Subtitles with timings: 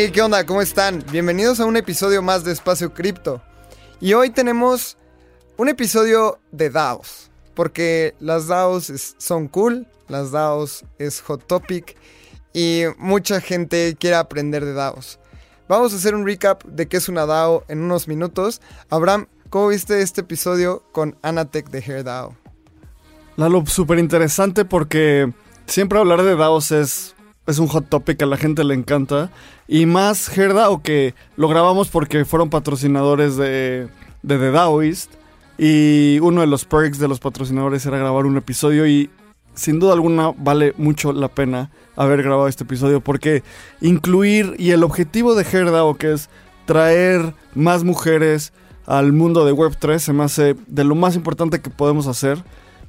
[0.00, 0.46] Hey, ¿qué onda?
[0.46, 1.04] ¿Cómo están?
[1.10, 3.42] Bienvenidos a un episodio más de Espacio Cripto.
[4.00, 4.96] Y hoy tenemos
[5.56, 7.32] un episodio de DAOs.
[7.52, 11.96] Porque las DAOs son cool, las DAOs es hot topic
[12.52, 15.18] y mucha gente quiere aprender de DAOs.
[15.68, 18.60] Vamos a hacer un recap de qué es una DAO en unos minutos.
[18.90, 22.36] Abraham, ¿cómo viste este episodio con Anatech de Hair DAO?
[23.34, 25.32] Lalo, súper interesante porque
[25.66, 27.16] siempre hablar de DAOs es,
[27.48, 29.30] es un hot topic, a la gente le encanta.
[29.66, 33.88] Y más HerdAO que lo grabamos porque fueron patrocinadores de,
[34.22, 35.12] de The Daoist.
[35.56, 39.10] Y uno de los perks de los patrocinadores era grabar un episodio y
[39.54, 43.42] sin duda alguna vale mucho la pena haber grabado este episodio porque
[43.80, 46.30] incluir y el objetivo de HerdAO que es
[46.64, 48.52] traer más mujeres
[48.86, 52.44] al mundo de Web3 se me hace de lo más importante que podemos hacer.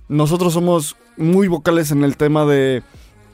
[0.09, 2.83] Nosotros somos muy vocales en el tema de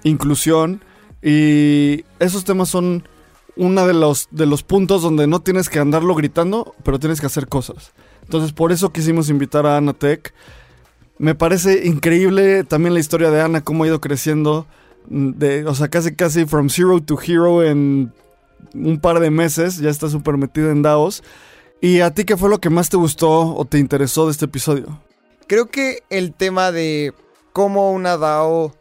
[0.03, 0.81] inclusión
[1.27, 3.07] y esos temas son
[3.55, 7.25] uno de los, de los puntos donde no tienes que andarlo gritando, pero tienes que
[7.25, 7.93] hacer cosas.
[8.21, 10.35] Entonces por eso quisimos invitar a Ana Tech.
[11.17, 14.67] Me parece increíble también la historia de Ana, cómo ha ido creciendo.
[15.09, 18.13] mm, o sea, casi casi from zero to hero en
[18.75, 19.77] un par de meses.
[19.77, 21.23] Ya está súper metida en DAOs.
[21.81, 24.45] ¿Y a ti qué fue lo que más te gustó o te interesó de este
[24.45, 25.01] episodio?
[25.47, 27.15] Creo que el tema de
[27.51, 28.75] cómo una DAO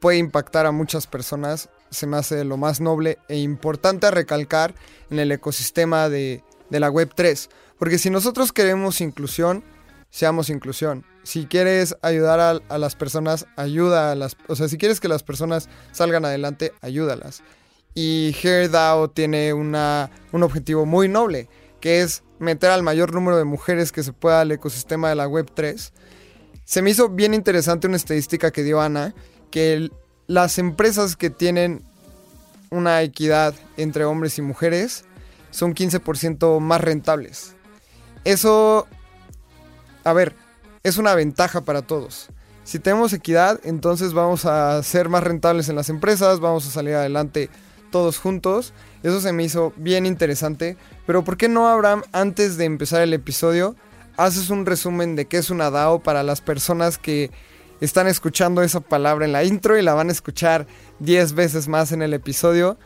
[0.00, 4.74] puede impactar a muchas personas se me hace lo más noble e importante a recalcar
[5.10, 7.48] en el ecosistema de, de la Web3.
[7.78, 9.64] Porque si nosotros queremos inclusión,
[10.10, 11.04] seamos inclusión.
[11.22, 14.36] Si quieres ayudar a, a las personas, ayuda a las...
[14.48, 17.42] O sea, si quieres que las personas salgan adelante, ayúdalas.
[17.94, 21.48] Y HairDAO tiene una, un objetivo muy noble,
[21.80, 25.28] que es meter al mayor número de mujeres que se pueda al ecosistema de la
[25.28, 25.92] Web3.
[26.64, 29.14] Se me hizo bien interesante una estadística que dio Ana,
[29.50, 29.92] que el-
[30.26, 31.82] las empresas que tienen
[32.70, 35.04] una equidad entre hombres y mujeres
[35.50, 37.54] son 15% más rentables.
[38.24, 38.86] Eso,
[40.02, 40.34] a ver,
[40.82, 42.28] es una ventaja para todos.
[42.64, 46.94] Si tenemos equidad, entonces vamos a ser más rentables en las empresas, vamos a salir
[46.94, 47.50] adelante
[47.90, 48.72] todos juntos.
[49.02, 50.76] Eso se me hizo bien interesante.
[51.06, 53.76] Pero ¿por qué no, Abraham, antes de empezar el episodio,
[54.16, 57.30] haces un resumen de qué es una DAO para las personas que
[57.80, 60.66] están escuchando esa palabra en la intro y la van a escuchar
[61.00, 62.78] 10 veces más en el episodio?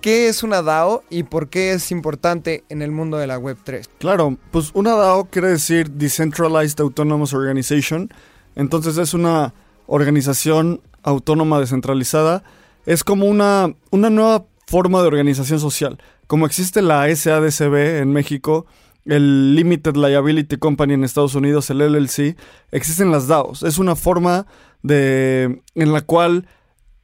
[0.00, 3.88] ¿Qué es una DAO y por qué es importante en el mundo de la Web3?
[3.98, 8.08] Claro, pues una DAO quiere decir Decentralized Autonomous Organization.
[8.54, 9.54] Entonces es una
[9.86, 12.44] organización autónoma descentralizada.
[12.86, 15.98] Es como una, una nueva forma de organización social.
[16.28, 18.66] Como existe la SADCB en México,
[19.08, 22.36] el Limited Liability Company en Estados Unidos, el LLC,
[22.70, 23.62] existen las DAOs.
[23.62, 24.46] Es una forma
[24.82, 26.46] de, en la cual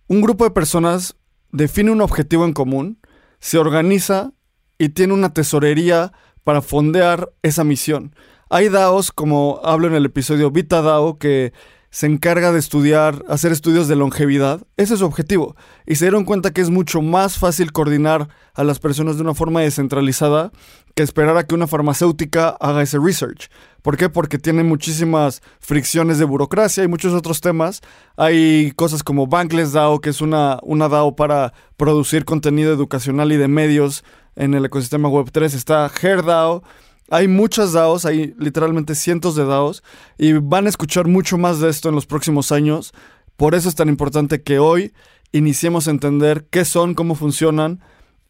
[0.06, 1.16] un grupo de personas
[1.50, 2.98] define un objetivo en común,
[3.40, 4.32] se organiza
[4.78, 6.12] y tiene una tesorería
[6.44, 8.14] para fondear esa misión.
[8.50, 11.52] Hay DAOs, como hablo en el episodio Vita DAO, que
[11.94, 14.66] se encarga de estudiar, hacer estudios de longevidad.
[14.76, 15.54] Ese es su objetivo.
[15.86, 19.34] Y se dieron cuenta que es mucho más fácil coordinar a las personas de una
[19.34, 20.50] forma descentralizada
[20.94, 23.50] que esperar a que una farmacéutica haga ese research.
[23.82, 24.08] ¿Por qué?
[24.08, 27.82] Porque tiene muchísimas fricciones de burocracia y muchos otros temas.
[28.16, 33.36] Hay cosas como Bankless DAO, que es una, una DAO para producir contenido educacional y
[33.36, 34.04] de medios
[34.36, 35.54] en el ecosistema Web3.
[35.54, 36.62] Está HerdAO.
[37.10, 39.82] Hay muchas DAOs, hay literalmente cientos de DAOs
[40.16, 42.94] y van a escuchar mucho más de esto en los próximos años.
[43.36, 44.94] Por eso es tan importante que hoy
[45.32, 47.80] iniciemos a entender qué son, cómo funcionan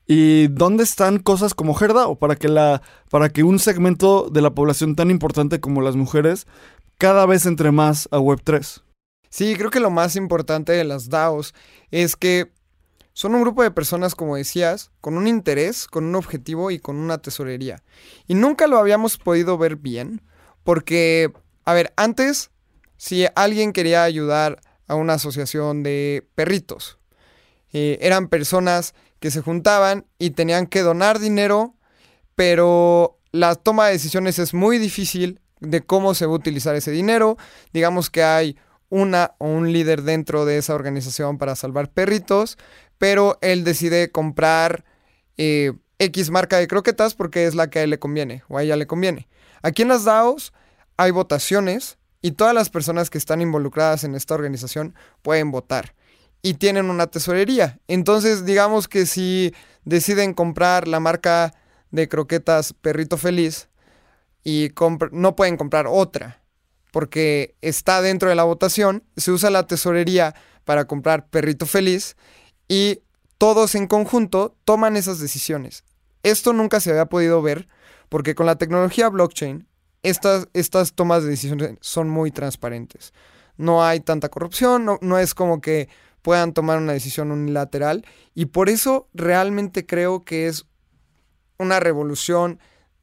[0.07, 4.55] y dónde están cosas como HerdAO para que la para que un segmento de la
[4.55, 6.47] población tan importante como las mujeres
[6.99, 8.83] cada vez entre más a Web3.
[9.31, 11.55] Sí, creo que lo más importante de las DAOs
[11.91, 12.53] es que
[13.15, 16.97] son un grupo de personas, como decías, con un interés, con un objetivo y con
[16.97, 17.83] una tesorería.
[18.27, 20.21] Y nunca lo habíamos podido ver bien,
[20.65, 21.33] porque,
[21.65, 22.51] a ver, antes,
[22.97, 26.99] si alguien quería ayudar a una asociación de perritos,
[27.73, 31.75] eh, eran personas que se juntaban y tenían que donar dinero,
[32.35, 36.91] pero la toma de decisiones es muy difícil de cómo se va a utilizar ese
[36.91, 37.37] dinero.
[37.73, 38.57] Digamos que hay
[38.91, 42.59] una o un líder dentro de esa organización para salvar perritos,
[42.99, 44.85] pero él decide comprar
[45.37, 48.63] eh, X marca de croquetas porque es la que a él le conviene o a
[48.63, 49.29] ella le conviene.
[49.63, 50.53] Aquí en las DAOs
[50.97, 55.95] hay votaciones y todas las personas que están involucradas en esta organización pueden votar
[56.45, 57.81] y tienen una tesorería.
[57.89, 59.55] Entonces, digamos que si
[59.87, 61.55] deciden comprar la marca
[61.91, 63.71] de croquetas Perrito Feliz
[64.45, 64.71] y
[65.11, 66.43] no pueden comprar otra
[66.93, 70.35] porque está dentro de la votación, se usa la tesorería
[70.67, 72.15] para comprar Perrito Feliz
[72.69, 73.01] y
[73.39, 75.83] todos en conjunto toman esas decisiones.
[76.23, 77.69] Esto nunca se había podido ver
[78.11, 79.67] porque con la tecnología blockchain
[80.03, 83.15] estas, estas tomas de decisiones son muy transparentes.
[83.57, 85.89] No hay tanta corrupción, no, no es como que
[86.25, 90.65] puedan tomar una decisión unilateral y por eso realmente creo que es
[91.59, 92.59] una revolución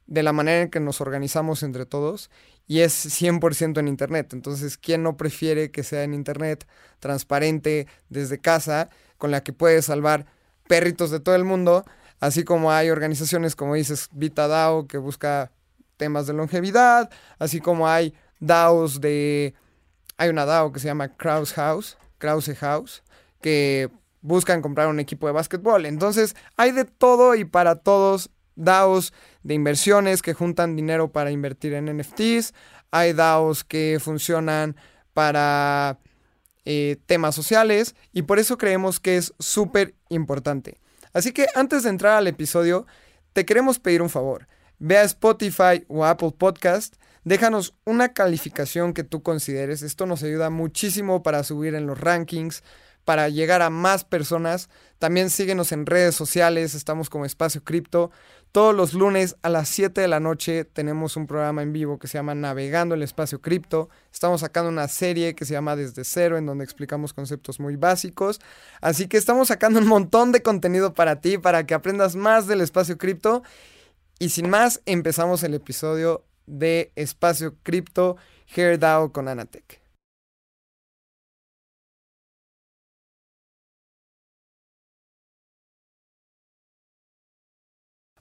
[0.08, 2.32] de la manera en que nos organizamos entre todos
[2.66, 4.32] y es 100% en Internet.
[4.32, 6.66] Entonces, ¿quién no prefiere que sea en Internet,
[6.98, 10.26] transparente, desde casa, con la que puede salvar
[10.66, 11.84] perritos de todo el mundo?
[12.18, 15.52] Así como hay organizaciones, como dices, VitaDAO, que busca
[15.96, 17.08] temas de longevidad,
[17.38, 19.54] así como hay DAOs de...
[20.16, 23.04] Hay una DAO que se llama Krause House, Krause House,
[23.42, 23.90] que
[24.22, 25.84] buscan comprar un equipo de básquetbol.
[25.84, 29.12] Entonces, hay de todo y para todos DAOs
[29.42, 32.54] de inversiones que juntan dinero para invertir en NFTs.
[32.90, 34.76] Hay DAOs que funcionan
[35.12, 35.98] para
[36.64, 40.78] eh, temas sociales y por eso creemos que es súper importante.
[41.12, 42.86] Así que antes de entrar al episodio,
[43.32, 44.46] te queremos pedir un favor.
[44.78, 46.94] Ve a Spotify o Apple Podcast,
[47.24, 49.82] déjanos una calificación que tú consideres.
[49.82, 52.62] Esto nos ayuda muchísimo para subir en los rankings,
[53.04, 54.68] para llegar a más personas.
[54.98, 58.10] También síguenos en redes sociales, estamos como Espacio Cripto.
[58.52, 62.06] Todos los lunes a las 7 de la noche tenemos un programa en vivo que
[62.06, 63.88] se llama Navegando el Espacio Cripto.
[64.12, 68.40] Estamos sacando una serie que se llama Desde Cero, en donde explicamos conceptos muy básicos.
[68.82, 72.60] Así que estamos sacando un montón de contenido para ti, para que aprendas más del
[72.60, 73.42] espacio cripto.
[74.18, 78.16] Y sin más, empezamos el episodio de Espacio Cripto,
[78.54, 79.81] HairDAO con Anatech.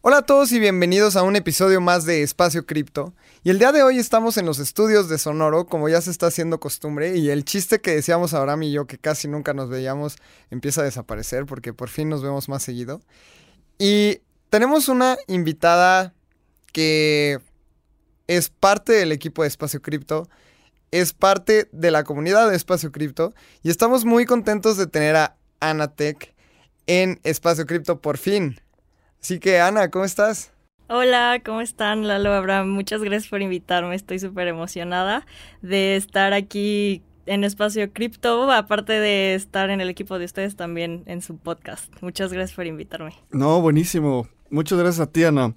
[0.04, 3.14] Hola a todos y bienvenidos a un episodio más de Espacio Cripto.
[3.44, 6.26] Y el día de hoy estamos en los estudios de Sonoro, como ya se está
[6.26, 10.16] haciendo costumbre, y el chiste que decíamos Abraham y yo, que casi nunca nos veíamos,
[10.50, 13.00] empieza a desaparecer porque por fin nos vemos más seguido.
[13.78, 16.16] Y tenemos una invitada
[16.74, 17.38] que
[18.26, 20.28] es parte del equipo de Espacio Cripto,
[20.90, 25.38] es parte de la comunidad de Espacio Cripto, y estamos muy contentos de tener a
[25.60, 26.34] Anatech
[26.88, 28.60] en Espacio Cripto por fin.
[29.22, 30.52] Así que Ana, ¿cómo estás?
[30.90, 32.08] Hola, ¿cómo están?
[32.08, 33.96] Lalo Abraham, muchas gracias por invitarme.
[33.96, 35.28] Estoy súper emocionada
[35.62, 41.04] de estar aquí en Espacio Cripto, aparte de estar en el equipo de ustedes también
[41.06, 41.94] en su podcast.
[42.02, 43.14] Muchas gracias por invitarme.
[43.30, 44.28] No, buenísimo.
[44.50, 45.54] Muchas gracias a ti, Ana.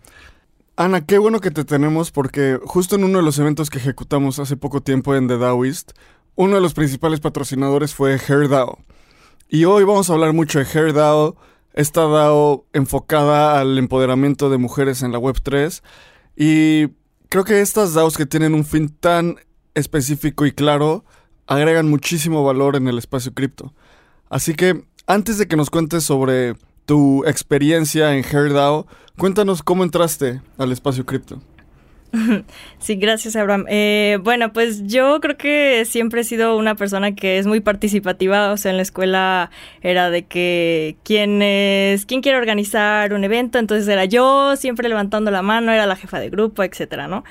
[0.76, 4.38] Ana, qué bueno que te tenemos porque justo en uno de los eventos que ejecutamos
[4.38, 5.92] hace poco tiempo en The Daoist,
[6.34, 8.78] uno de los principales patrocinadores fue HairDAO.
[9.48, 11.36] Y hoy vamos a hablar mucho de HairDAO,
[11.74, 15.82] esta DAO enfocada al empoderamiento de mujeres en la Web3
[16.36, 16.88] y
[17.28, 19.36] creo que estas DAOs que tienen un fin tan
[19.74, 21.04] específico y claro
[21.46, 23.74] agregan muchísimo valor en el espacio cripto.
[24.30, 26.54] Así que antes de que nos cuentes sobre
[26.86, 28.86] tu experiencia en HairDAO,
[29.18, 31.40] cuéntanos cómo entraste al espacio cripto.
[32.78, 33.64] Sí, gracias, Abraham.
[33.68, 38.52] Eh, bueno, pues yo creo que siempre he sido una persona que es muy participativa.
[38.52, 39.50] O sea, en la escuela
[39.82, 45.30] era de que quién es, quién quiere organizar un evento, entonces era yo, siempre levantando
[45.30, 47.24] la mano, era la jefa de grupo, etcétera, ¿no?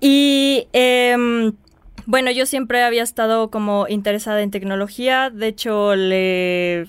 [0.00, 1.52] Y em,
[2.06, 5.30] bueno, yo siempre había estado como interesada en tecnología.
[5.30, 6.86] De hecho, le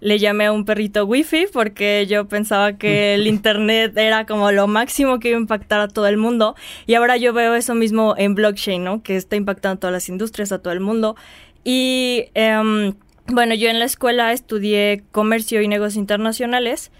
[0.00, 4.66] le llamé a un perrito wifi porque yo pensaba que el internet era como lo
[4.66, 6.54] máximo que iba a impactar a todo el mundo
[6.86, 9.02] y ahora yo veo eso mismo en blockchain, ¿no?
[9.02, 11.16] Que está impactando a todas las industrias, a todo el mundo.
[11.64, 12.94] Y em,
[13.26, 16.90] bueno, yo en la escuela estudié comercio y negocios internacionales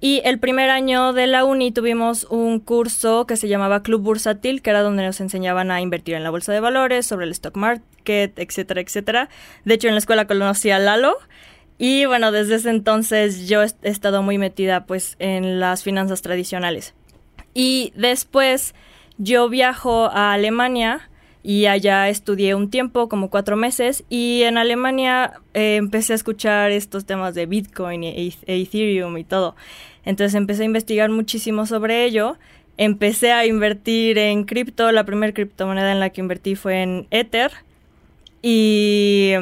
[0.00, 4.60] y el primer año de la uni tuvimos un curso que se llamaba Club Bursátil,
[4.60, 7.56] que era donde nos enseñaban a invertir en la bolsa de valores, sobre el stock
[7.56, 9.30] market, etcétera, etcétera.
[9.64, 11.16] De hecho, en la escuela conocí a Lalo.
[11.78, 16.94] Y bueno, desde ese entonces yo he estado muy metida pues en las finanzas tradicionales.
[17.52, 18.74] Y después
[19.18, 21.08] yo viajo a Alemania
[21.42, 26.70] y allá estudié un tiempo, como cuatro meses, y en Alemania eh, empecé a escuchar
[26.70, 29.54] estos temas de Bitcoin e, e, Ethereum y todo.
[30.04, 32.38] Entonces empecé a investigar muchísimo sobre ello
[32.76, 34.90] empecé a invertir en cripto.
[34.92, 37.52] La primera criptomoneda en la que invertí fue en Ether.
[38.42, 39.32] Y,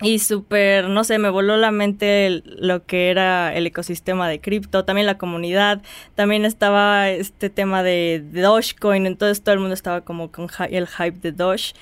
[0.00, 4.84] y súper, no sé, me voló la mente lo que era el ecosistema de cripto,
[4.84, 5.82] también la comunidad.
[6.14, 11.18] También estaba este tema de, Dogecoin, entonces todo el mundo estaba como con el hype
[11.20, 11.74] de Doge.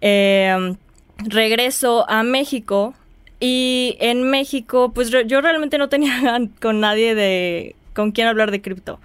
[0.00, 0.76] Em,
[1.18, 2.94] regreso a México
[3.40, 8.62] y en México, pues yo realmente no tenía con nadie de con quién hablar de
[8.62, 9.00] cripto.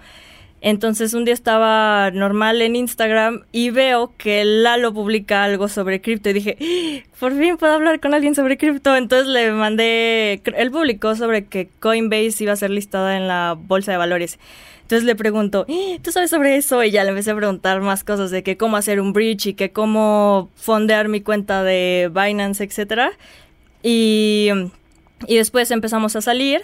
[0.66, 6.30] Entonces un día estaba normal en Instagram y veo que Lalo publica algo sobre cripto
[6.30, 7.08] y dije, ¡Ah!
[7.20, 8.96] por fin puedo hablar con alguien sobre cripto.
[8.96, 13.92] Entonces le mandé, él publicó sobre que Coinbase iba a ser listada en la bolsa
[13.92, 14.40] de valores.
[14.82, 15.98] Entonces le pregunto, ¡Ah!
[16.02, 16.82] ¿tú sabes sobre eso?
[16.82, 19.54] Y ya le empecé a preguntar más cosas de que cómo hacer un bridge y
[19.54, 23.12] que cómo fondear mi cuenta de Binance, etc.
[23.84, 24.48] Y,
[25.28, 26.62] y después empezamos a salir.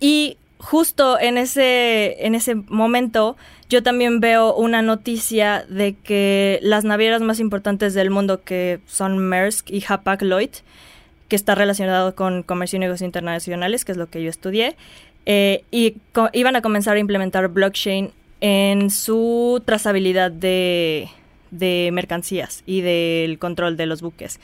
[0.00, 3.36] Y justo en ese, en ese momento
[3.68, 9.18] yo también veo una noticia de que las navieras más importantes del mundo, que son
[9.18, 10.50] Maersk y Hapag-Lloyd,
[11.28, 14.76] que está relacionado con comercio y negocios internacionales, que es lo que yo estudié,
[15.24, 15.96] eh, y
[16.32, 21.08] iban a comenzar a implementar blockchain en su trazabilidad de,
[21.50, 24.40] de mercancías y del control de los buques.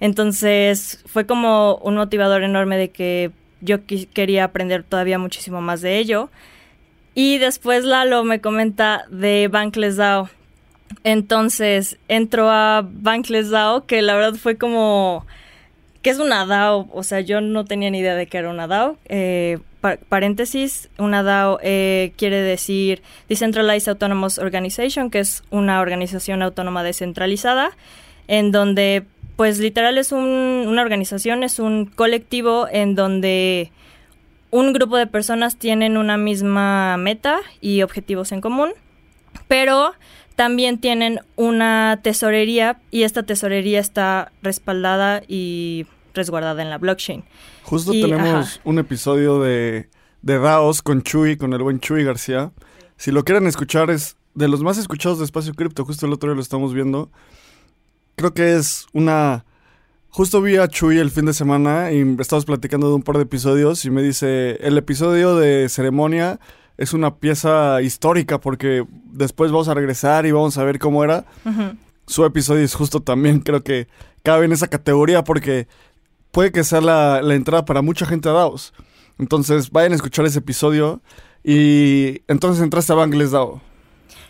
[0.00, 3.30] Entonces fue como un motivador enorme de que
[3.62, 6.30] yo quería aprender todavía muchísimo más de ello.
[7.14, 10.28] Y después Lalo me comenta de Bankless DAO.
[11.04, 15.26] Entonces entro a Bankless DAO, que la verdad fue como...
[16.02, 16.88] ¿Qué es una DAO?
[16.92, 18.96] O sea, yo no tenía ni idea de qué era una DAO.
[19.06, 19.58] Eh,
[20.08, 27.70] paréntesis, una DAO eh, quiere decir Decentralized Autonomous Organization, que es una organización autónoma descentralizada,
[28.26, 29.04] en donde
[29.36, 33.72] pues literal es una organización, es un colectivo en donde
[34.50, 38.70] un grupo de personas tienen una misma meta y objetivos en común,
[39.48, 39.92] pero
[40.36, 47.24] también tienen una tesorería y esta tesorería está respaldada y resguardada en la blockchain.
[47.62, 49.88] Justo tenemos un episodio de,
[50.20, 52.52] de DAOs con Chuy, con el buen Chuy García.
[52.96, 55.84] Si lo quieren escuchar, es de los más escuchados de Espacio Cripto.
[55.84, 57.10] Justo el otro día lo estamos viendo
[58.16, 59.44] creo que es una...
[60.08, 63.22] Justo vi a Chuy el fin de semana y estábamos platicando de un par de
[63.22, 66.38] episodios y me dice, el episodio de ceremonia
[66.76, 71.24] es una pieza histórica porque después vamos a regresar y vamos a ver cómo era.
[72.06, 73.88] Su episodio es justo también, creo que
[74.22, 75.66] cabe en esa categoría porque
[76.30, 78.74] puede que sea la, entrada para mucha gente a DAOs.
[79.18, 81.00] Entonces vayan a escuchar ese episodio
[81.44, 83.62] y entonces entraste a Bankless DAO.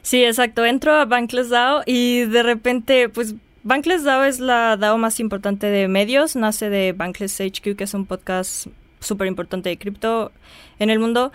[0.03, 0.65] Sí, exacto.
[0.65, 5.69] Entro a Bankless DAO y de repente, pues Bankless DAO es la DAO más importante
[5.69, 8.67] de medios, nace de Bankless HQ, que es un podcast
[8.99, 10.33] súper importante de cripto
[10.81, 11.33] en el mundo.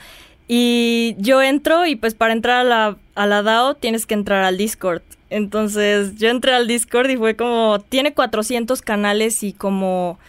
[0.49, 4.43] Y yo entro y pues para entrar a la, a la DAO tienes que entrar
[4.43, 5.01] al Discord.
[5.29, 10.19] Entonces yo entré al Discord y fue como, tiene 400 canales y como,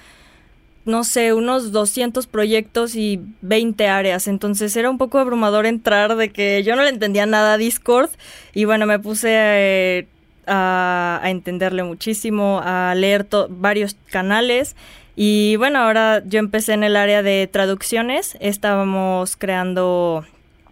[0.85, 4.29] no sé, unos 200 proyectos y 20 áreas.
[4.29, 8.11] Entonces era un poco abrumador entrar de que yo no le entendía nada a Discord.
[8.55, 9.31] Y bueno, me puse...
[9.33, 10.09] Eh,
[10.49, 14.77] a, entenderle muchísimo, a leer varios canales.
[15.17, 18.37] Y bueno, ahora yo empecé en el área de traducciones.
[18.41, 20.25] Estábamos creando...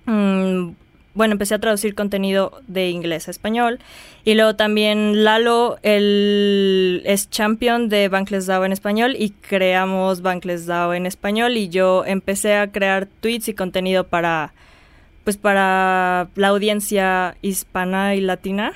[0.04, 0.70] Mm,
[1.14, 3.80] bueno, empecé a traducir contenido de inglés a español.
[4.24, 10.66] Y luego también Lalo, él es champion de Bankless DAO en español y creamos Bankless
[10.66, 11.56] DAO en español.
[11.56, 14.52] Y yo empecé a crear tweets y contenido para,
[15.24, 18.74] pues para la audiencia hispana y latina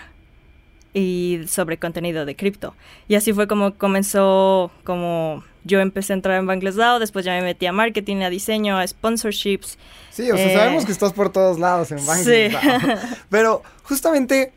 [0.92, 2.75] y sobre contenido de cripto.
[3.09, 7.32] Y así fue como comenzó, como yo empecé a entrar en Bankless DAO, después ya
[7.32, 9.78] me metí a marketing, a diseño, a sponsorships.
[10.11, 12.99] Sí, o sea, sabemos eh, que estás por todos lados en Bankless DAO.
[13.30, 14.52] Pero justamente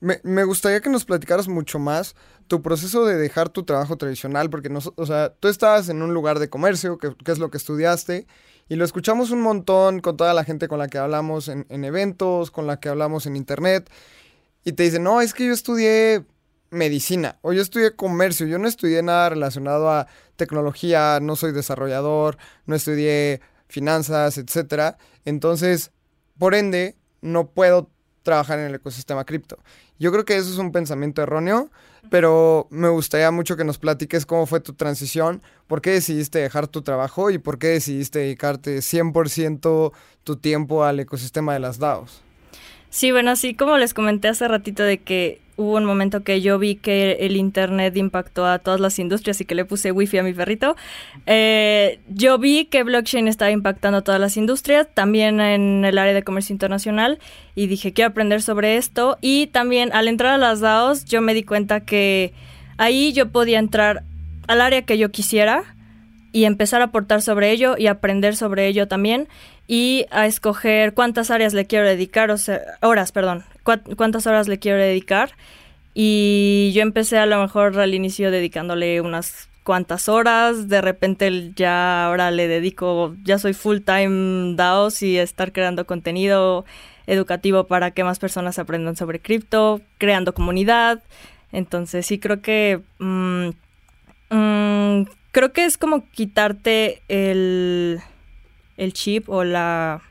[0.00, 2.16] me, me, gustaría que nos platicaras mucho más
[2.48, 6.12] tu proceso de dejar tu trabajo tradicional, porque no, o sea, tú estabas en un
[6.12, 8.26] lugar de comercio, que, que, es lo que estudiaste,
[8.68, 11.84] y lo escuchamos un montón con toda la gente con la que hablamos en, en
[11.84, 13.88] eventos, con la que hablamos en internet,
[14.64, 16.24] y te dicen, no, es que yo estudié
[16.70, 22.38] medicina o yo estudié comercio, yo no estudié nada relacionado a tecnología, no soy desarrollador,
[22.66, 24.96] no estudié finanzas, etc.
[25.24, 25.92] Entonces,
[26.38, 27.90] por ende, no puedo
[28.22, 29.58] trabajar en el ecosistema cripto.
[29.98, 31.70] Yo creo que eso es un pensamiento erróneo,
[32.10, 36.66] pero me gustaría mucho que nos platiques cómo fue tu transición, por qué decidiste dejar
[36.68, 39.92] tu trabajo y por qué decidiste dedicarte 100%
[40.24, 42.22] tu tiempo al ecosistema de las DAOs.
[42.92, 46.58] Sí, bueno, así como les comenté hace ratito de que hubo un momento que yo
[46.58, 50.22] vi que el Internet impactó a todas las industrias y que le puse wifi a
[50.22, 50.76] mi perrito.
[51.24, 56.12] Eh, yo vi que blockchain estaba impactando a todas las industrias, también en el área
[56.12, 57.18] de comercio internacional,
[57.54, 59.16] y dije, quiero aprender sobre esto.
[59.22, 62.34] Y también al entrar a las DAOs, yo me di cuenta que
[62.76, 64.02] ahí yo podía entrar
[64.48, 65.71] al área que yo quisiera
[66.32, 69.28] y empezar a aportar sobre ello y aprender sobre ello también
[69.68, 73.44] y a escoger cuántas áreas le quiero dedicar, o sea, horas, perdón,
[73.96, 75.32] cuántas horas le quiero dedicar.
[75.94, 82.06] Y yo empecé a lo mejor al inicio dedicándole unas cuantas horas, de repente ya
[82.06, 86.64] ahora le dedico, ya soy full time DAOs y estar creando contenido
[87.06, 91.02] educativo para que más personas aprendan sobre cripto, creando comunidad.
[91.52, 93.50] Entonces sí creo que mm,
[94.30, 98.00] mm, creo que es como quitarte el,
[98.76, 100.02] el chip o la,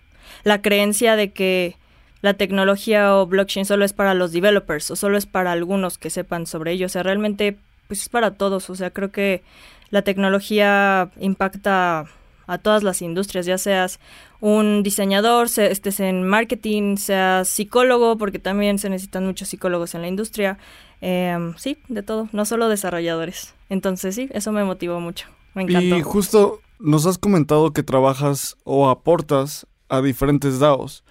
[0.44, 1.78] la creencia de que
[2.22, 6.10] la tecnología o blockchain solo es para los developers o solo es para algunos que
[6.10, 6.88] sepan sobre ello.
[6.88, 8.70] O sea, realmente pues es para todos.
[8.70, 9.44] O sea, creo que
[9.90, 12.06] la tecnología impacta
[12.51, 14.01] a todas las industrias, ya seas
[14.41, 20.10] un diseñador, estés en marketing, seas psicólogo, porque también se necesitan muchos psicólogos en la
[20.10, 20.58] industria.
[21.00, 23.53] Em, sí, de todo, no solo desarrolladores.
[23.70, 25.27] Entonces sí, eso me motivó mucho.
[25.53, 25.96] Me encantó.
[25.96, 31.05] Y justo nos has comentado que trabajas o aportas a diferentes DAOs.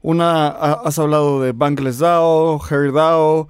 [0.00, 3.48] Una, has hablado de Bankless DAO, Harry DAO.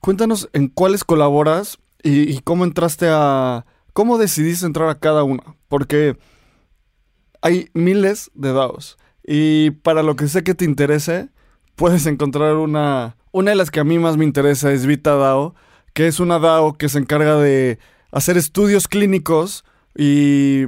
[0.00, 3.64] Cuéntanos en cuáles colaboras y, cómo entraste a...
[3.94, 5.42] ¿Cómo decidiste entrar a cada una?
[5.68, 6.18] Porque
[7.46, 8.98] hay miles de DAOs.
[9.24, 11.28] Y para lo que sé que te interese,
[11.76, 13.16] puedes encontrar una...
[13.30, 15.54] Una de las que a mí más me interesa es Vita DAO,
[15.92, 17.78] que es una DAO que se encarga de
[18.10, 20.64] hacer estudios clínicos y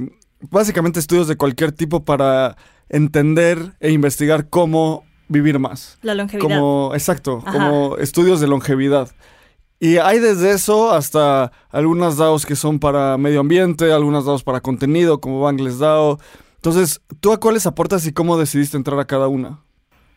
[0.51, 2.55] básicamente estudios de cualquier tipo para
[2.87, 5.97] entender e investigar cómo vivir más.
[6.01, 6.47] La longevidad.
[6.47, 9.09] Como, exacto, como estudios de longevidad.
[9.79, 14.61] Y hay desde eso hasta algunas DAOs que son para medio ambiente, algunas DAOs para
[14.61, 16.19] contenido, como Bangles DAO.
[16.59, 19.59] Entonces, ¿tú a cuáles aportas y cómo decidiste entrar a cada una?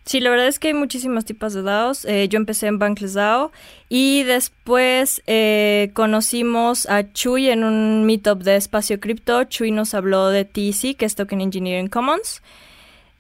[0.05, 2.05] Sí, la verdad es que hay muchísimos tipos de DAOs.
[2.07, 3.53] Eh, yo empecé en Bankless DAO
[3.89, 9.45] y después eh, conocimos a Chuy en un meetup de Espacio Cripto.
[9.45, 12.43] Chuy nos habló de TEC, que es Token Engineering Commons.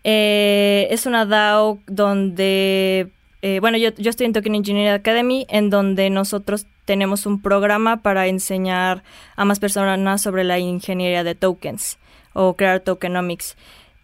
[0.02, 3.12] Eh, es una DAO donde,
[3.60, 9.04] bueno, yo estoy en Token Engineering Academy, en donde nosotros tenemos un programa para enseñar
[9.36, 11.96] a más personas sobre la ingeniería de tokens
[12.32, 13.56] o crear tokenomics.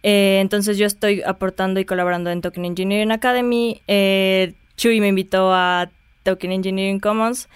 [0.03, 3.81] Eh, entonces yo estoy aportando y colaborando en Token Engineering Academy.
[3.87, 5.89] Eh, Chuy me invitó a
[6.23, 7.49] Token Engineering Commons.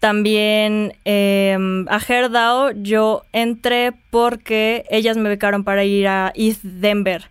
[0.00, 7.30] También em, a Herdao yo entré porque ellas me becaron para ir a East Denver.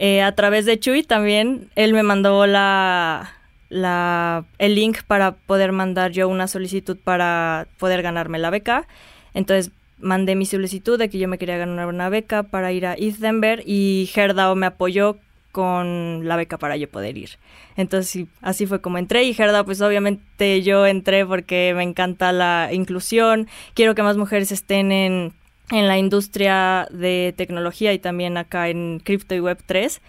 [0.00, 3.34] Eh, a través de Chuy también, él me mandó la,
[3.68, 8.88] la, el link para poder mandar yo una solicitud para poder ganarme la beca.
[9.34, 12.94] Entonces mandé mi solicitud de que yo me quería ganar una beca para ir a
[12.94, 15.18] East Denver y Herdao me apoyó
[15.52, 17.30] con la beca para yo poder ir.
[17.76, 22.70] Entonces así fue como entré y Gerda pues obviamente yo entré porque me encanta la
[22.72, 25.32] inclusión, quiero que más mujeres estén en,
[25.70, 30.00] en la industria de tecnología y también acá en cripto y web 3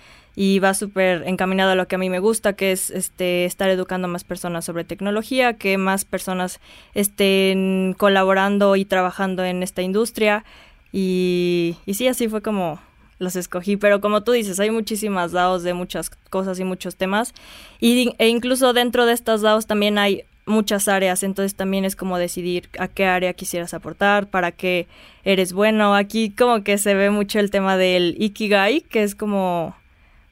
[0.42, 3.70] y va súper encaminado a lo que a mí me gusta, que es este estar
[3.70, 6.62] educando más personas sobre tecnología, que más personas
[6.94, 10.46] estén colaborando y trabajando en esta industria.
[10.94, 12.80] Y, y sí, así fue como
[13.18, 13.76] los escogí.
[13.76, 17.34] Pero como tú dices, hay muchísimas DAOs de muchas cosas y muchos temas.
[17.82, 22.18] Y, e incluso dentro de estas DAOs también hay muchas áreas, entonces también es como
[22.18, 24.88] decidir a qué área quisieras aportar, para qué
[25.26, 25.96] eres bueno.
[25.96, 29.76] Aquí como que se ve mucho el tema del Ikigai, que es como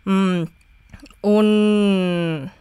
[0.07, 0.43] Mm,
[1.21, 2.51] un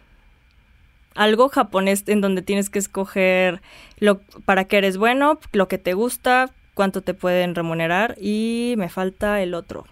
[1.15, 3.63] algo japonés en donde tienes que escoger
[4.01, 8.89] lo para qué eres bueno, lo que te gusta, cuánto te pueden remunerar y me
[8.89, 9.87] falta el otro.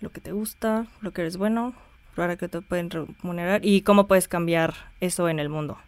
[0.00, 1.72] Lo que te gusta, lo que eres bueno,
[2.16, 5.78] para qué te pueden remunerar y cómo puedes cambiar eso en el mundo.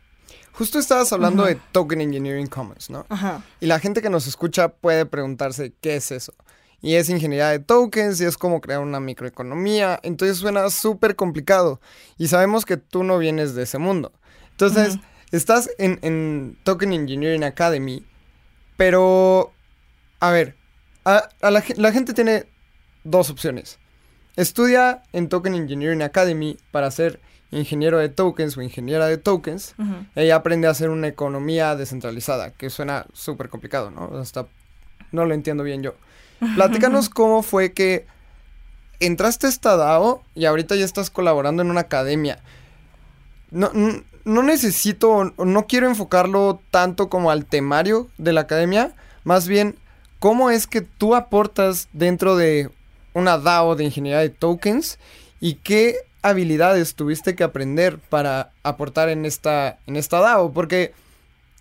[0.52, 3.04] Justo estabas hablando de Token Engineering Commons, ¿no?
[3.08, 3.42] Ajá.
[3.58, 6.34] Y la gente que nos escucha puede preguntarse qué es eso
[6.82, 10.00] y es ingeniería de tokens y es como crear una microeconomía.
[10.02, 11.80] Entonces suena súper complicado
[12.18, 14.12] y sabemos que tú no vienes de ese mundo.
[14.52, 14.98] Entonces,
[15.30, 18.04] estás en, Token Engineering Academy,
[18.76, 19.52] pero,
[20.20, 20.54] a ver,
[21.04, 22.46] a, la, gente tiene
[23.04, 23.78] dos opciones.
[24.36, 29.74] Estudia en Token Engineering Academy para ser ingeniero de tokens o ingeniera de tokens.
[30.14, 34.18] Ella aprende a hacer una economía descentralizada, que suena súper complicado, ¿no?
[34.18, 34.46] Hasta
[35.10, 35.94] no lo entiendo bien yo.
[36.54, 38.06] Platícanos cómo fue que
[38.98, 42.38] entraste a esta DAO y ahorita ya estás colaborando en una academia.
[43.50, 43.70] no,
[44.24, 48.92] no necesito, no quiero enfocarlo tanto como al temario de la academia,
[49.24, 49.76] más bien
[50.18, 52.70] cómo es que tú aportas dentro de
[53.14, 54.98] una DAO de ingeniería de tokens
[55.40, 60.92] y qué habilidades tuviste que aprender para aportar en esta, en esta DAO, porque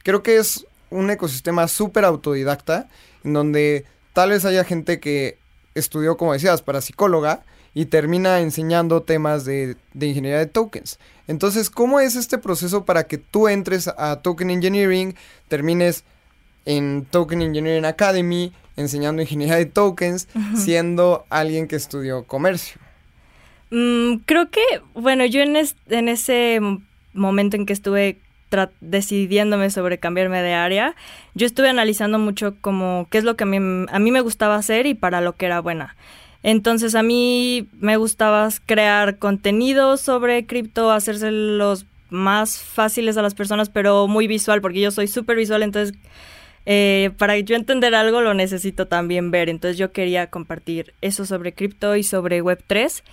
[0.04, 2.90] creo que es un ecosistema súper autodidacta,
[3.24, 3.86] en donde
[4.20, 5.38] tal vez haya gente que
[5.76, 11.00] estudió, como decías, para psicóloga y termina enseñando temas de, de ingeniería de tokens.
[11.30, 15.16] Entonces, ¿cómo es este proceso para que tú entres a Token Engineering,
[15.48, 16.04] termines
[16.66, 22.82] en Token Engineering Academy enseñando ingeniería de tokens, siendo alguien que estudió comercio?
[23.70, 26.60] Mm, creo que, bueno, yo en, en ese
[27.14, 28.20] momento en que estuve
[28.82, 30.96] decidiéndome sobre cambiarme de área,
[31.34, 34.56] yo estuve analizando mucho como qué es lo que a mí, a mí me gustaba
[34.56, 35.96] hacer y para lo que era buena.
[36.42, 40.96] Entonces a mí me gustaba crear contenido sobre cripto,
[41.32, 45.96] los más fáciles a las personas, pero muy visual, porque yo soy súper visual, entonces
[46.66, 49.50] eh, para yo entender algo lo necesito también ver.
[49.50, 53.04] Entonces yo quería compartir eso sobre cripto y sobre Web3.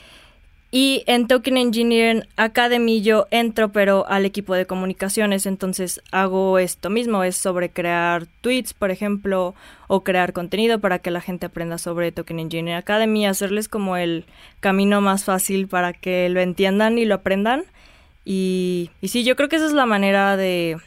[0.70, 6.90] Y en Token Engineering Academy yo entro pero al equipo de comunicaciones, entonces hago esto
[6.90, 9.54] mismo, es sobre crear tweets, por ejemplo,
[9.86, 14.24] o crear contenido para que la gente aprenda sobre Token Engineering Academy, hacerles como el
[14.60, 17.64] camino más fácil para que lo entiendan y lo aprendan.
[18.24, 20.78] Y, sí, yo creo que esa es la manera de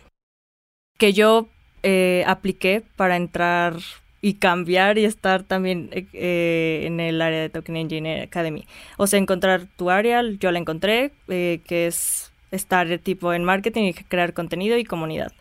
[0.98, 1.48] que yo
[1.84, 3.78] eh, apliqué para entrar
[4.22, 8.66] y cambiar y estar también eh, eh, en el área de Token Engineering Academy.
[8.98, 13.84] O sea, encontrar tu área, yo la encontré, eh, que es estar tipo en marketing
[13.84, 15.32] y crear contenido y comunidad.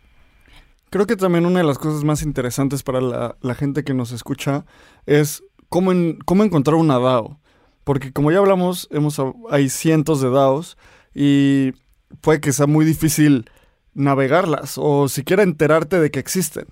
[0.90, 4.64] Creo que también una de las cosas más interesantes para la, gente que nos escucha
[5.06, 5.92] es cómo,
[6.24, 7.38] cómo encontrar una DAO.
[7.84, 10.76] Porque como ya hablamos, hemos, hay cientos de DAOs
[11.14, 11.72] y
[12.20, 13.50] puede que sea muy difícil
[13.94, 16.66] navegarlas o siquiera enterarte de que existen.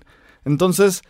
[0.45, 1.03] Entonces,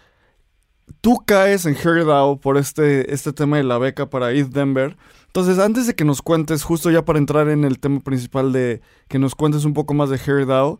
[1.01, 4.97] tú caes en HairDAO por este, este tema de la beca para ETH Denver.
[5.27, 8.81] Entonces, antes de que nos cuentes, justo ya para entrar en el tema principal de
[9.07, 10.79] que nos cuentes un poco más de HairDAO,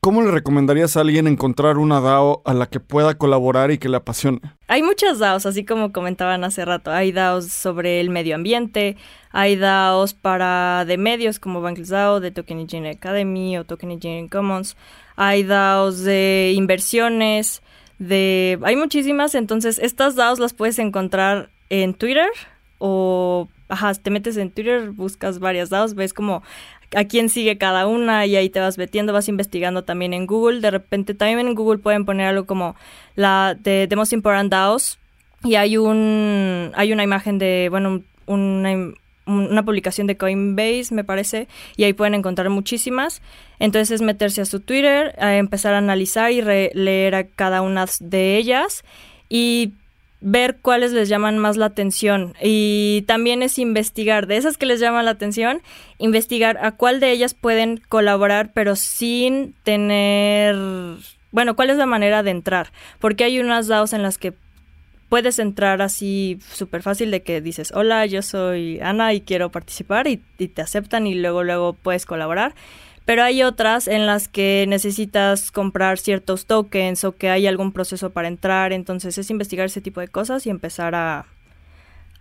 [0.00, 3.88] ¿cómo le recomendarías a alguien encontrar una DAO a la que pueda colaborar y que
[3.88, 4.40] le apasione?
[4.68, 6.90] Hay muchas DAOs, así como comentaban hace rato.
[6.90, 8.96] Hay DAOs sobre el medio ambiente,
[9.30, 14.28] hay DAOs para de medios como Bankless DAO, de Token Engineering Academy o Token Engineering
[14.28, 14.76] Commons.
[15.16, 17.62] Hay DAOs de inversiones,
[18.00, 18.58] de...
[18.64, 22.28] Hay muchísimas, entonces estas DAOs las puedes encontrar en Twitter
[22.78, 23.48] o...
[23.68, 26.42] Ajá, te metes en Twitter, buscas varias DAOs, ves como
[26.96, 30.60] a quién sigue cada una y ahí te vas metiendo, vas investigando también en Google.
[30.60, 32.74] De repente también en Google pueden poner algo como
[33.14, 34.98] la de The Most Important DAOs
[35.44, 38.92] y hay un hay una imagen de, bueno, una,
[39.26, 43.22] una publicación de Coinbase, me parece, y ahí pueden encontrar muchísimas.
[43.58, 47.86] Entonces es meterse a su Twitter, a empezar a analizar y leer a cada una
[48.00, 48.84] de ellas
[49.28, 49.74] y
[50.20, 52.34] ver cuáles les llaman más la atención.
[52.42, 55.62] Y también es investigar, de esas que les llaman la atención,
[55.98, 60.56] investigar a cuál de ellas pueden colaborar, pero sin tener...
[61.32, 62.72] Bueno, ¿cuál es la manera de entrar?
[62.98, 64.34] Porque hay unas DAOs en las que
[65.10, 70.06] puedes entrar así súper fácil de que dices, hola, yo soy Ana y quiero participar
[70.06, 72.54] y, te aceptan y luego luego puedes colaborar.
[73.04, 78.10] Pero hay otras en las que necesitas comprar ciertos tokens o que hay algún proceso
[78.10, 78.72] para entrar.
[78.72, 81.26] Entonces es investigar ese tipo de cosas y empezar a,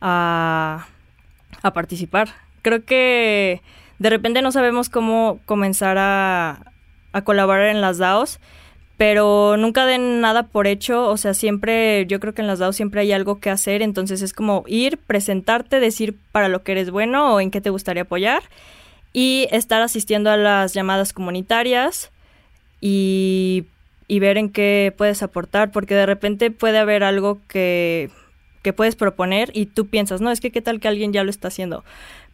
[0.01, 0.87] a,
[1.61, 2.29] a participar.
[2.63, 3.61] Creo que
[3.99, 6.71] de repente no sabemos cómo comenzar a,
[7.11, 8.39] a colaborar en las DAOs
[8.99, 12.73] pero nunca den nada por hecho, o sea, siempre, yo creo que en las DAO
[12.73, 16.91] siempre hay algo que hacer, entonces es como ir, presentarte, decir para lo que eres
[16.91, 18.43] bueno o en qué te gustaría apoyar
[19.13, 22.11] y estar asistiendo a las llamadas comunitarias
[22.81, 23.67] y,
[24.09, 28.09] y ver en qué puedes aportar, porque de repente puede haber algo que,
[28.63, 31.29] que puedes proponer y tú piensas, no, es que qué tal que alguien ya lo
[31.29, 31.85] está haciendo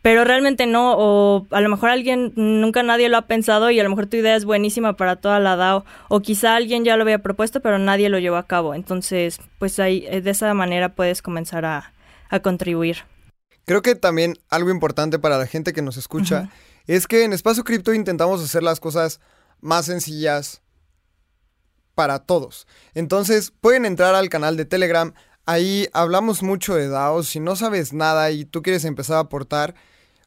[0.06, 3.84] pero realmente no, o a lo mejor alguien, nunca nadie lo ha pensado y a
[3.84, 7.02] lo mejor tu idea es buenísima para toda la DAO, o quizá alguien ya lo
[7.02, 8.76] había propuesto, pero nadie lo llevó a cabo.
[8.76, 11.92] Entonces, pues ahí, eh, de esa manera puedes comenzar a,
[12.44, 12.98] contribuir.
[13.66, 16.52] Creo que también algo importante para la gente que nos escucha
[16.86, 19.20] es que en Espacio Cripto intentamos hacer las cosas
[19.60, 20.62] más sencillas
[21.96, 22.68] para todos.
[22.94, 25.16] Entonces, pueden entrar al canal de Telegram.
[25.48, 27.28] Ahí hablamos mucho de DAOs.
[27.28, 29.74] Si no sabes nada y tú quieres empezar a aportar,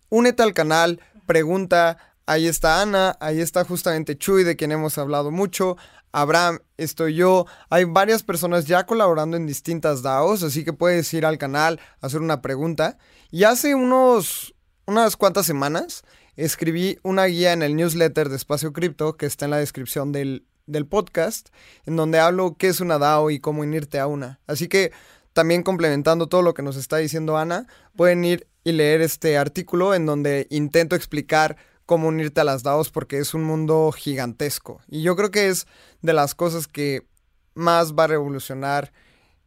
[0.09, 1.99] únete al canal, pregunta.
[2.27, 5.77] Ahí está Ana, ahí está justamente Chuy, de quien hemos hablado mucho.
[6.13, 7.47] Abraham, estoy yo.
[7.71, 12.21] Hay varias personas ya colaborando en distintas DAOs, así que puedes ir al canal, hacer
[12.21, 12.99] una pregunta.
[13.31, 14.55] Y hace unos,
[14.87, 16.03] unas cuantas semanas
[16.37, 20.47] escribí una guía en el newsletter de Espacio Cripto que está en la descripción del,
[20.67, 21.49] del podcast,
[21.85, 24.41] en donde hablo qué es una DAO y cómo unirte a una.
[24.47, 24.93] Así que
[25.33, 29.95] también complementando todo lo que nos está diciendo Ana, pueden ir y leer este artículo
[29.95, 34.83] en donde intento explicar cómo unirte a las DAOs porque es un mundo gigantesco.
[34.89, 35.67] Y yo creo que es
[36.03, 37.07] de las cosas que
[37.55, 38.93] más va a revolucionar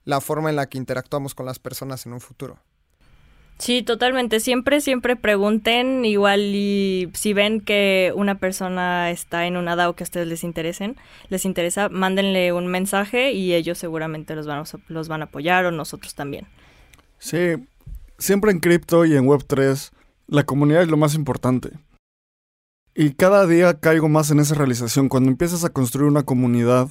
[0.05, 2.57] la forma en la que interactuamos con las personas en un futuro.
[3.59, 4.39] Sí, totalmente.
[4.39, 10.03] Siempre, siempre pregunten, igual y si ven que una persona está en una DAO que
[10.03, 10.97] a ustedes les interesen,
[11.29, 15.65] les interesa, mándenle un mensaje y ellos seguramente los van a, los van a apoyar
[15.65, 16.47] o nosotros también.
[17.19, 17.53] Sí,
[18.21, 19.91] siempre en cripto y en Web3,
[20.27, 21.71] la comunidad es lo más importante.
[22.93, 25.09] Y cada día caigo más en esa realización.
[25.09, 26.89] Cuando empiezas a construir una comunidad,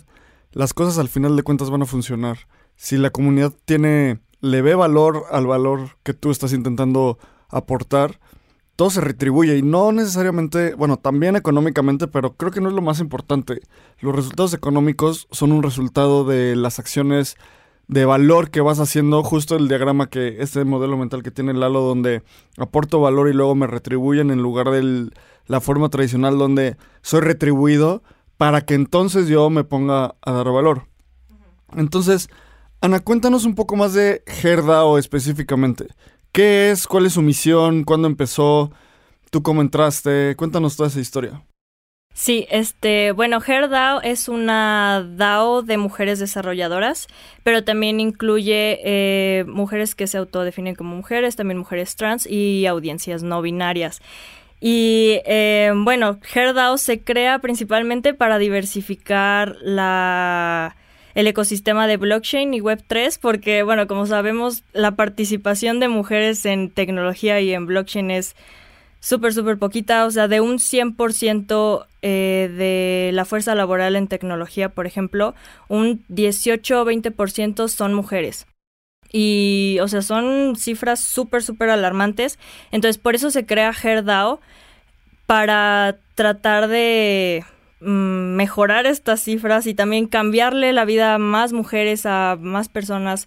[0.53, 2.39] las cosas al final de cuentas van a funcionar.
[2.75, 8.19] Si la comunidad tiene le ve valor al valor que tú estás intentando aportar,
[8.75, 12.81] todo se retribuye y no necesariamente, bueno, también económicamente, pero creo que no es lo
[12.81, 13.61] más importante.
[13.99, 17.37] Los resultados económicos son un resultado de las acciones
[17.91, 21.81] de valor que vas haciendo, justo el diagrama que este modelo mental que tiene Lalo
[21.81, 22.23] donde
[22.57, 25.11] aporto valor y luego me retribuyen en lugar de
[25.47, 28.05] la forma tradicional donde soy retribuido
[28.37, 30.87] para que entonces yo me ponga a dar valor.
[31.77, 32.31] Entonces,
[32.81, 35.89] Ana, cuéntanos un poco más de Herdao específicamente.
[36.31, 36.87] ¿Qué es?
[36.87, 37.83] ¿Cuál es su misión?
[37.83, 38.71] ¿Cuándo empezó?
[39.33, 40.37] ¿Tú cómo entraste?
[40.37, 41.43] Cuéntanos toda esa historia.
[42.21, 47.07] Sí, este, bueno, HerDAO es una DAO de mujeres desarrolladoras,
[47.45, 53.23] pero también incluye eh, mujeres que se autodefinen como mujeres, también mujeres trans y audiencias
[53.23, 54.03] no binarias.
[54.61, 60.77] Y eh, bueno, HerDAO se crea principalmente para diversificar la
[61.15, 66.69] el ecosistema de blockchain y Web3, porque, bueno, como sabemos, la participación de mujeres en
[66.69, 68.37] tecnología y en blockchain es
[69.01, 70.07] súper, súper poquita.
[70.07, 75.35] O sea, de un 100% eh, de la fuerza laboral en tecnología, por ejemplo,
[75.69, 78.47] un 18 o 20% son mujeres.
[79.13, 82.39] Y, o sea, son cifras súper, súper alarmantes.
[82.71, 84.41] Entonces, por eso se crea HerDAO
[85.27, 87.45] para tratar de
[87.83, 93.27] Mm, mejorar estas cifras y también cambiarle la vida a más mujeres, a más personas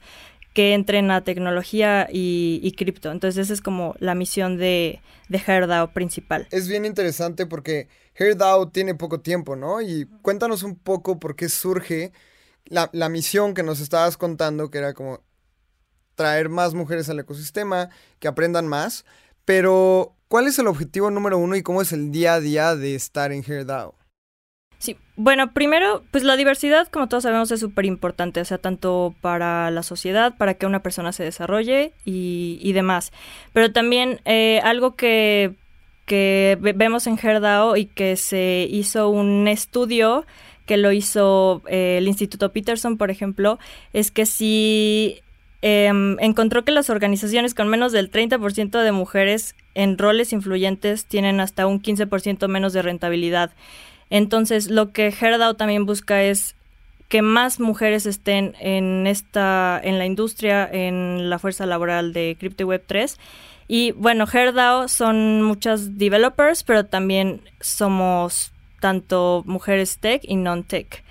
[0.53, 3.11] que entren a tecnología y, cripto.
[3.11, 6.47] Entonces esa es como la misión de, de HerdDAO principal.
[6.51, 9.81] Es bien interesante porque HerdDAO tiene poco tiempo, ¿no?
[9.81, 12.11] Y cuéntanos un poco por qué surge
[12.65, 15.21] la, la misión que nos estabas contando, que era como
[16.15, 17.89] traer más mujeres al ecosistema,
[18.19, 19.05] que aprendan más.
[19.45, 22.95] Pero, ¿cuál es el objetivo número uno y cómo es el día a día de
[22.95, 23.95] estar en HerdDAO?
[25.15, 29.69] Bueno, primero, pues la diversidad, como todos sabemos, es súper importante, o sea, tanto para
[29.69, 33.11] la sociedad, para que una persona se desarrolle y, demás.
[33.53, 35.53] Pero también eh, algo que,
[36.07, 40.25] que vemos en Herdao y que se hizo un estudio
[40.65, 43.59] que lo hizo eh, el Instituto Peterson, por ejemplo,
[43.91, 45.21] es que si
[45.61, 51.39] em, encontró que las organizaciones con menos del 30% de mujeres en roles influyentes tienen
[51.39, 53.51] hasta un 15% menos de rentabilidad.
[54.13, 56.55] Entonces, lo que Herdao también busca es
[57.09, 62.67] que más mujeres estén en esta en la industria, en la fuerza laboral de Crypto
[62.67, 63.17] Web 3.
[63.67, 71.03] Y bueno, Herdao son muchas developers, pero también somos tanto mujeres tech y non-tech.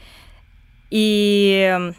[0.89, 1.95] Y, em,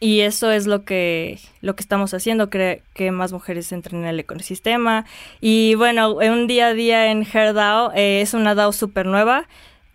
[0.00, 4.08] y eso es lo que, lo que estamos haciendo, que, que más mujeres entren en
[4.08, 5.04] el ecosistema.
[5.42, 9.46] Y bueno, un día a día en Herdao eh, es una DAO súper nueva.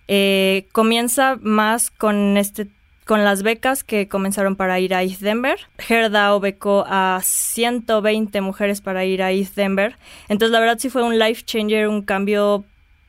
[0.07, 2.67] Eh, comienza más con este
[3.05, 5.59] con las becas que comenzaron para ir a East Denver.
[5.87, 9.95] Herdao becó a 120 mujeres para ir a East Denver.
[10.27, 12.65] Entonces, la verdad sí fue un life changer, un cambio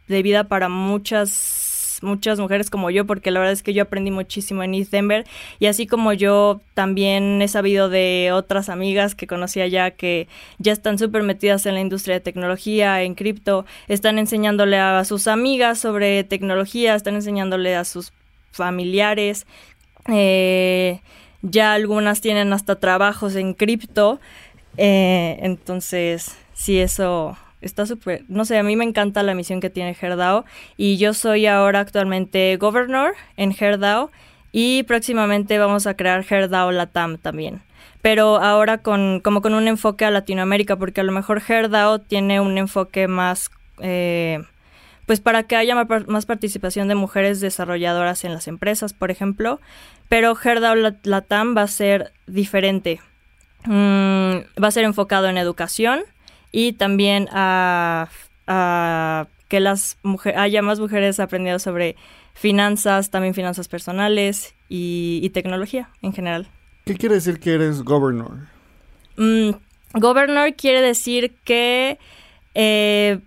[0.06, 1.65] de vida para muchas
[2.02, 5.24] muchas mujeres como yo, porque la verdad es que yo aprendí muchísimo en East Denver.
[5.58, 10.28] Y así como yo también he sabido de otras amigas que conocí allá que
[10.58, 15.26] ya están súper metidas en la industria de tecnología, en cripto, están enseñándole a sus
[15.26, 18.12] amigas sobre tecnología, están enseñándole a sus
[18.52, 19.46] familiares,
[20.08, 21.00] eh,
[21.42, 24.20] ya algunas tienen hasta trabajos en cripto,
[24.76, 29.70] eh, entonces sí, eso está súper, no sé, a mí me encanta la misión que
[29.70, 30.44] tiene Herdao
[30.76, 34.10] y yo soy ahora actualmente governor en Herdao
[34.52, 37.60] y próximamente vamos a crear Herdao Latam también.
[38.00, 42.40] Pero ahora con, como con un enfoque a Latinoamérica, porque a lo mejor Herdao tiene
[42.40, 43.50] un enfoque más,
[43.80, 44.42] eh,
[45.04, 49.60] pues para que haya más participación de mujeres desarrolladoras en las empresas, por ejemplo.
[50.08, 53.00] Pero Herdao Latam va a ser diferente.
[53.64, 56.04] Mm, va a ser enfocado en educación,
[56.56, 58.08] y también a,
[59.48, 59.98] que las
[60.34, 61.96] haya más mujeres aprendiendo sobre
[62.32, 66.48] finanzas, también finanzas personales y, tecnología en general.
[66.86, 68.46] ¿Qué quiere decir que eres governor?
[69.18, 69.50] Mm,
[69.92, 71.98] governor quiere decir que,
[72.54, 73.18] eh,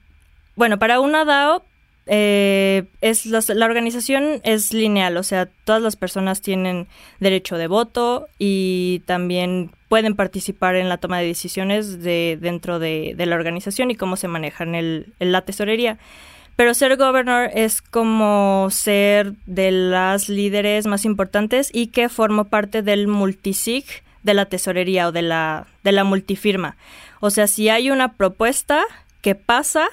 [0.56, 1.64] bueno, para una DAO
[2.10, 6.88] eh, es la, organización es lineal, o sea, todas las personas tienen
[7.20, 13.16] derecho de voto y también pueden participar en la toma de decisiones de, dentro de,
[13.18, 16.00] la organización y cómo se manejan en la tesorería.
[16.56, 22.82] Pero ser gobernador es como ser de las líderes más importantes y que formo parte
[22.82, 23.86] del multisig
[24.24, 26.76] de la tesorería o de la, de la multifirma.
[27.22, 28.84] O sea, si hay una propuesta
[29.22, 29.88] que pasa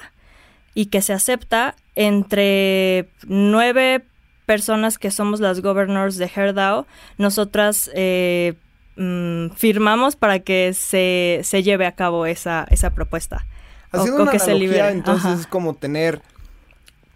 [0.73, 4.05] y que se acepta, entre nueve
[4.45, 6.85] personas que somos las governors de Herdao,
[7.17, 8.53] nosotras eh,
[8.97, 13.47] mm, firmamos para que se, se, lleve a cabo esa, esa propuesta.
[13.91, 16.21] Haciendo una que analogía, entonces es como tener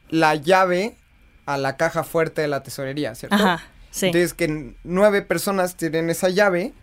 [0.10, 0.98] la llave
[1.46, 3.36] a la caja fuerte de la tesorería, ¿cierto?
[3.36, 4.08] Ajá, sí.
[4.08, 6.74] Entonces que nueve personas tienen esa llave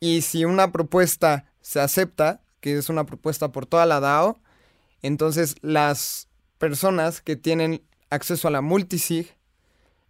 [0.00, 4.40] y si una propuesta se acepta, que es una propuesta por toda la DAO,
[5.02, 6.28] entonces las
[6.62, 9.34] personas que tienen acceso a la multisig,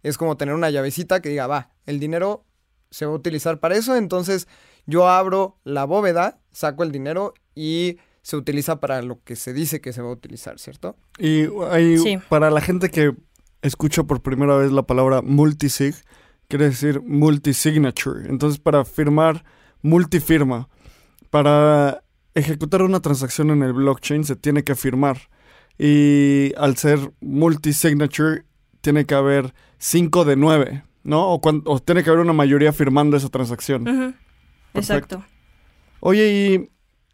[0.03, 2.45] es como tener una llavecita que diga, va, el dinero
[2.91, 4.47] se va a utilizar para eso, entonces
[4.85, 9.81] yo abro la bóveda, saco el dinero y se utiliza para lo que se dice
[9.81, 10.95] que se va a utilizar, ¿cierto?
[11.17, 13.15] Y hay, para la gente que
[13.63, 15.95] escucha por primera vez la palabra multisig,
[16.49, 18.29] quiere decir multisignature.
[18.29, 19.43] Entonces, para firmar
[19.81, 20.69] multifirma,
[21.31, 22.03] para
[22.35, 25.17] ejecutar una transacción en el blockchain se tiene que firmar
[25.77, 28.45] y al ser multi-signature
[28.81, 31.33] tiene que haber 5 de 9, ¿no?
[31.33, 34.15] O, tiene que haber una mayoría firmando esa transacción.
[34.73, 35.23] Exacto.
[35.99, 36.69] Oye, y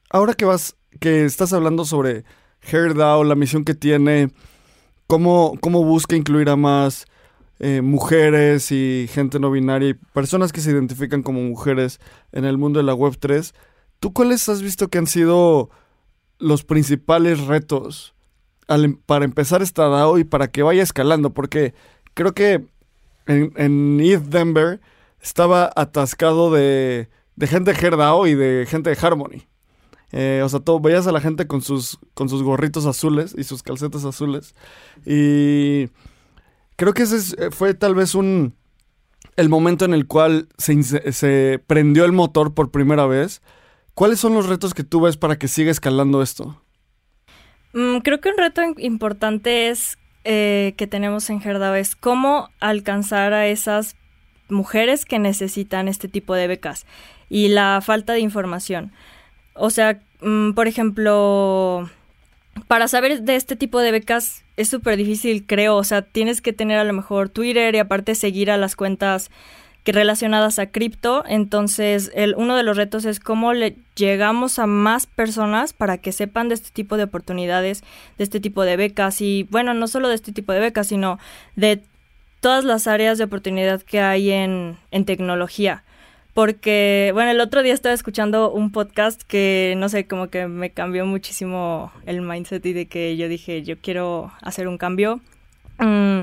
[0.09, 2.25] ahora que vas, que estás hablando sobre
[2.61, 4.29] HairDAO, la misión que tiene,
[5.07, 7.05] cómo, cómo busca incluir a más
[7.59, 11.99] eh, mujeres y gente no binaria y personas que se identifican como mujeres
[12.31, 13.53] en el mundo de la Web3,
[13.99, 15.69] ¿tú cuáles has visto que han sido
[16.37, 18.15] los principales retos
[18.69, 21.73] Em, para empezar esta DAO y para que vaya escalando, porque
[22.13, 22.67] creo que
[23.25, 24.79] en, East Denver
[25.19, 29.47] estaba atascado de, de gente de HerdAO y de gente de Harmony.
[30.11, 33.43] Eh, o sea, todo, veías a la gente con sus, con sus gorritos azules y
[33.43, 34.53] sus calcetas azules.
[35.03, 35.89] Y
[36.75, 38.53] creo que ese eh, fue tal vez un
[39.35, 43.41] el momento en el cual se, se prendió el motor por primera vez.
[43.95, 46.61] ¿Cuáles son los retos que tú ves para que siga escalando esto?
[47.73, 53.33] Mm, creo que un reto importante es eh, que tenemos en Gerdao es cómo alcanzar
[53.33, 53.95] a esas
[54.49, 56.85] mujeres que necesitan este tipo de becas
[57.29, 58.91] y la falta de información.
[59.53, 61.89] O sea, mm, por ejemplo,
[62.67, 65.75] para saber de este tipo de becas es súper difícil, creo.
[65.75, 69.31] O sea, tienes que tener a lo mejor Twitter y aparte seguir a las cuentas
[69.89, 71.23] que relacionadas a cripto.
[71.27, 76.11] Entonces, el, uno de los retos es cómo le llegamos a más personas para que
[76.11, 77.83] sepan de este tipo de oportunidades,
[78.17, 81.17] de este tipo de becas y, bueno, no solo de este tipo de becas, sino
[81.55, 81.81] de
[82.39, 85.83] todas las áreas de oportunidad que hay en, en tecnología.
[86.35, 90.69] Porque, bueno, el otro día estaba escuchando un podcast que, no sé, como que me
[90.69, 95.19] cambió muchísimo el mindset y de que yo dije, yo quiero hacer un cambio.
[95.79, 96.21] Mm,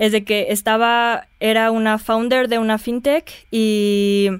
[0.00, 4.30] es de que estaba, era una founder de una fintech y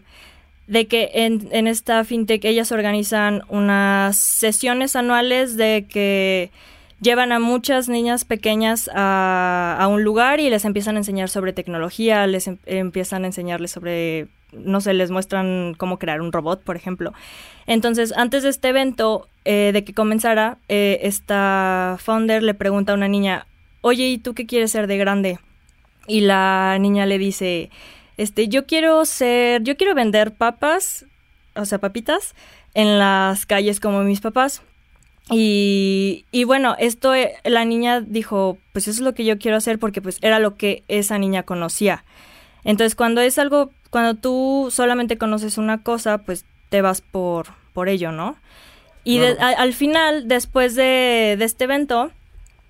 [0.66, 6.50] de que en, en esta fintech ellas organizan unas sesiones anuales de que
[7.02, 11.52] llevan a muchas niñas pequeñas a, a, un lugar y les empiezan a enseñar sobre
[11.52, 16.62] tecnología, les em, empiezan a enseñarles sobre, no sé, les muestran cómo crear un robot,
[16.62, 17.12] por ejemplo.
[17.66, 22.94] Entonces, antes de este evento, eh, de que comenzara, eh, esta founder le pregunta a
[22.94, 23.46] una niña,
[23.82, 25.38] oye, ¿y tú qué quieres ser de grande?
[26.06, 27.70] Y la niña le dice,
[28.16, 31.06] este, yo quiero ser, yo quiero vender papas,
[31.56, 32.34] o sea, papitas,
[32.74, 34.62] en las calles como mis papás.
[35.30, 39.56] Y, y bueno, esto, eh, la niña dijo, pues eso es lo que yo quiero
[39.56, 42.04] hacer porque pues era lo que esa niña conocía.
[42.64, 47.88] Entonces, cuando es algo, cuando tú solamente conoces una cosa, pues te vas por, por
[47.88, 48.36] ello, ¿no?
[49.02, 52.10] Y al final, después de, de este evento,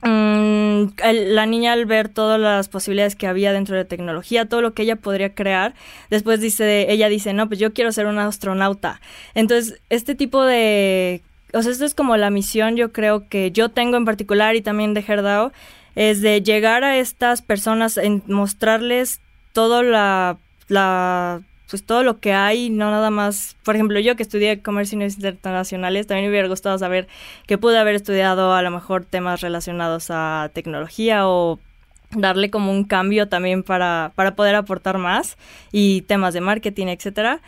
[0.02, 4.82] la niña al ver todas las posibilidades que había dentro de tecnología, todo lo que
[4.82, 5.74] ella podría crear,
[6.08, 9.00] después dice, ella dice, no, pues yo quiero ser una astronauta.
[9.34, 11.22] Entonces, este tipo de,
[11.52, 14.62] o sea, esto es como la misión, yo creo que yo tengo en particular y
[14.62, 15.52] también de Herdao,
[15.96, 19.20] es de llegar a estas personas, en mostrarles
[19.52, 20.38] toda la,
[20.68, 25.00] la pues todo lo que hay, no nada más, por ejemplo, yo que estudié comercio
[25.00, 27.06] internacionales, también me hubiera gustado saber
[27.46, 31.60] que pude haber estudiado a lo mejor temas relacionados a tecnología o
[32.10, 35.38] darle como un cambio también para, para poder aportar más
[35.70, 37.40] y temas de marketing, etcétera.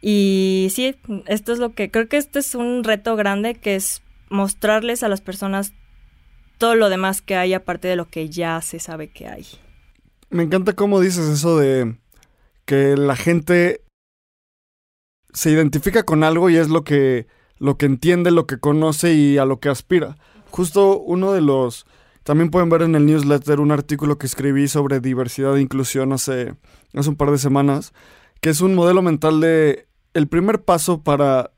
[0.00, 0.94] Y sí,
[1.26, 5.08] esto es lo que creo que este es un reto grande que es mostrarles a
[5.08, 5.72] las personas
[6.58, 9.46] todo lo demás que hay aparte de lo que ya se sabe que hay.
[10.30, 11.96] Me encanta cómo dices eso de
[12.66, 13.80] que la gente
[15.32, 17.26] se identifica con algo y es lo que,
[17.58, 20.16] lo que entiende, lo que conoce y a lo que aspira.
[20.50, 21.86] Justo uno de los...
[22.22, 26.56] También pueden ver en el newsletter un artículo que escribí sobre diversidad e inclusión hace,
[26.92, 27.92] hace un par de semanas,
[28.40, 29.86] que es un modelo mental de...
[30.12, 31.52] El primer paso para,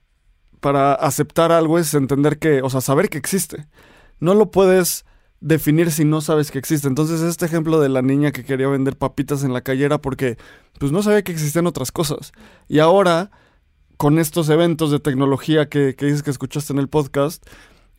[0.60, 3.66] para aceptar algo es entender que, o sea, saber que existe.
[4.20, 5.06] No lo puedes
[5.40, 6.88] definir si no sabes que existe.
[6.88, 10.36] Entonces, este ejemplo de la niña que quería vender papitas en la calle era porque
[10.78, 12.32] pues no sabía que existían otras cosas.
[12.68, 13.30] Y ahora,
[13.96, 17.44] con estos eventos de tecnología que, dices que escuchaste en el podcast,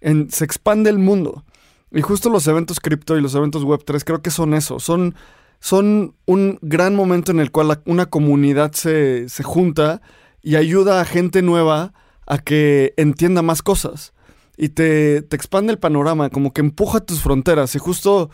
[0.02, 1.46] se expande el mundo.
[1.92, 5.16] Y justo los eventos cripto y los eventos web 3 creo que son eso, son,
[5.60, 10.02] son un gran momento en el cual una comunidad se, se junta
[10.44, 11.94] y ayuda a gente nueva
[12.28, 14.14] a que entienda más cosas
[14.62, 18.30] y te, te expande el panorama, como que empuja tus fronteras y justo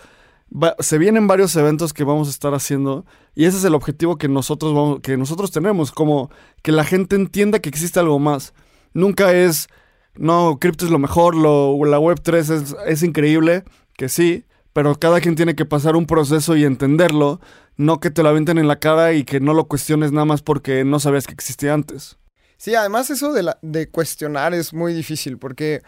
[0.80, 3.06] se vienen varios eventos que vamos a estar haciendo
[3.36, 6.32] y ese es el objetivo que nosotros, vamos, que nosotros tenemos, como
[6.64, 8.56] que la gente entienda que existe algo más.
[8.94, 9.68] Nunca es,
[10.16, 13.64] no, cripto es lo mejor, lo, la Web3 es, es increíble,
[13.96, 17.40] que sí, pero cada quien tiene que pasar un proceso y entenderlo,
[17.78, 20.42] no que te lo avienten en la cara y que no lo cuestiones nada más
[20.42, 22.18] porque no sabías que existía antes.
[22.58, 25.84] Sí, además eso de, la, de cuestionar es muy difícil porque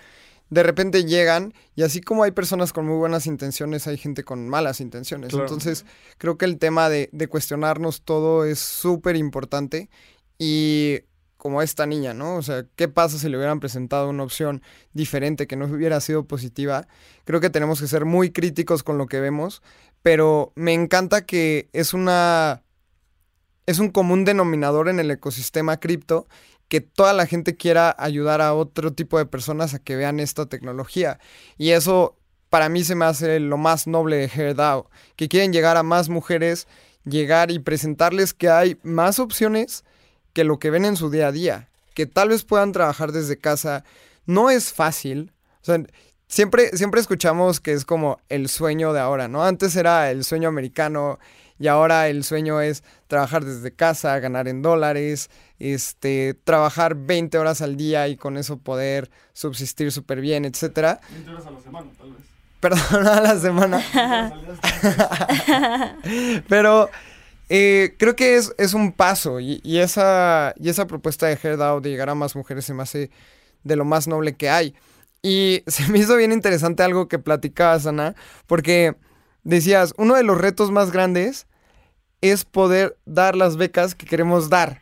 [0.50, 4.48] de repente llegan y así como hay personas con muy buenas intenciones, hay gente con
[4.48, 5.34] malas intenciones.
[5.34, 5.86] Entonces,
[6.18, 9.90] creo que el tema de, de cuestionarnos todo es súper importante
[10.38, 11.02] y
[11.38, 12.36] como esta niña, ¿no?
[12.36, 14.62] O sea, ¿qué pasa si le hubieran presentado una opción
[14.94, 16.88] diferente que no hubiera sido positiva?
[17.26, 19.62] Creo que tenemos que ser muy críticos con lo que vemos,
[20.02, 22.64] pero me encanta que es una
[23.66, 26.28] es un común denominador en el ecosistema cripto
[26.68, 30.48] que toda la gente quiera ayudar a otro tipo de personas a que vean esta
[30.48, 31.20] tecnología.
[31.58, 32.18] Y eso
[32.50, 36.10] para mí se me hace lo más noble de HairDAO, que quieren llegar a más
[36.10, 36.68] mujeres,
[37.04, 39.84] llegar y presentarles que hay más opciones
[40.34, 43.38] que lo que ven en su día a día, que tal vez puedan trabajar desde
[43.38, 43.84] casa.
[44.26, 45.34] No es fácil.
[45.62, 45.82] O sea,
[46.28, 49.44] siempre, siempre escuchamos que es como el sueño de ahora, ¿no?
[49.44, 51.20] Antes era el sueño americano,
[51.60, 55.30] y ahora el sueño es trabajar desde casa, ganar en dólares,
[55.60, 61.00] este, trabajar 20 horas al día y con eso poder subsistir súper bien, etcétera.
[61.12, 62.22] 20 horas a la semana, tal vez.
[62.60, 63.84] Perdón, a la semana.
[66.50, 66.90] Pero
[67.50, 71.90] eh, creo que es, es un paso y, esa, y esa propuesta de HearDAO de
[71.90, 73.10] llegar a más mujeres se me hace
[73.64, 74.76] de lo más noble que hay.
[75.22, 78.96] Y se me hizo bien interesante algo que platicabas, Ana, porque
[79.56, 81.48] decías, uno de los retos más grandes
[82.22, 84.82] es poder dar las becas que queremos dar.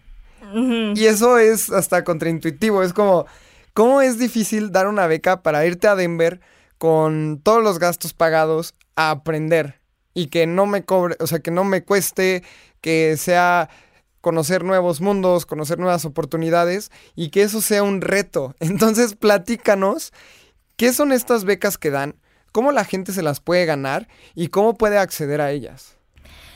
[0.95, 3.25] Y eso es hasta contraintuitivo, es como,
[3.73, 6.39] ¿cómo es difícil dar una beca para irte a Denver
[6.77, 9.81] con todos los gastos pagados a aprender?
[10.13, 12.43] Y que no me cobre, o sea, que no me cueste,
[12.79, 13.69] que sea
[14.21, 18.55] conocer nuevos mundos, conocer nuevas oportunidades y que eso sea un reto.
[18.59, 20.13] Entonces, platícanos,
[20.77, 22.15] ¿qué son estas becas que dan?
[22.55, 25.97] Cómo la gente se las puede ganar y cómo puede acceder a ellas.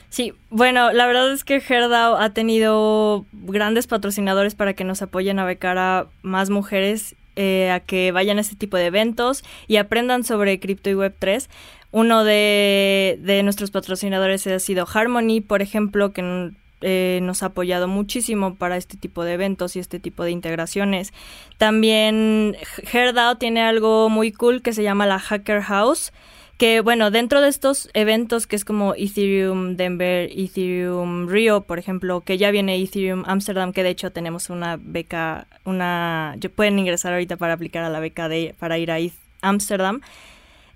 [0.08, 5.40] Sí, bueno, la verdad es que Herdao ha tenido grandes patrocinadores para que nos apoyen
[5.40, 9.76] a becar a más mujeres eh, a que vayan a este tipo de eventos y
[9.76, 11.50] aprendan sobre cripto y web 3.
[11.92, 17.88] Uno de, de nuestros patrocinadores ha sido Harmony, por ejemplo, que eh, nos ha apoyado
[17.88, 21.14] muchísimo para este tipo de eventos y este tipo de integraciones.
[21.58, 22.56] También
[22.92, 26.14] HerdAO tiene algo muy cool que se llama la Hacker House,
[26.58, 32.22] que bueno, dentro de estos eventos que es como Ethereum Denver, Ethereum Rio, por ejemplo,
[32.22, 37.38] que ya viene Ethereum Amsterdam, que de hecho tenemos una beca, una, pueden ingresar ahorita
[37.38, 38.98] para aplicar a la beca de, para ir a
[39.42, 40.02] Amsterdam.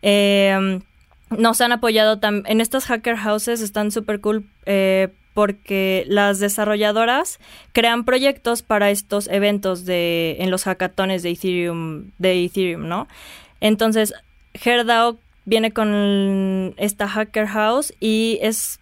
[0.01, 0.79] Eh,
[1.37, 7.39] nos han apoyado en estas hacker houses, están súper cool eh, porque las desarrolladoras
[7.71, 13.07] crean proyectos para estos eventos de en los hackatones de Ethereum, de Ethereum, ¿no?
[13.61, 14.13] Entonces,
[14.53, 18.79] HerdAO viene con esta hacker house y es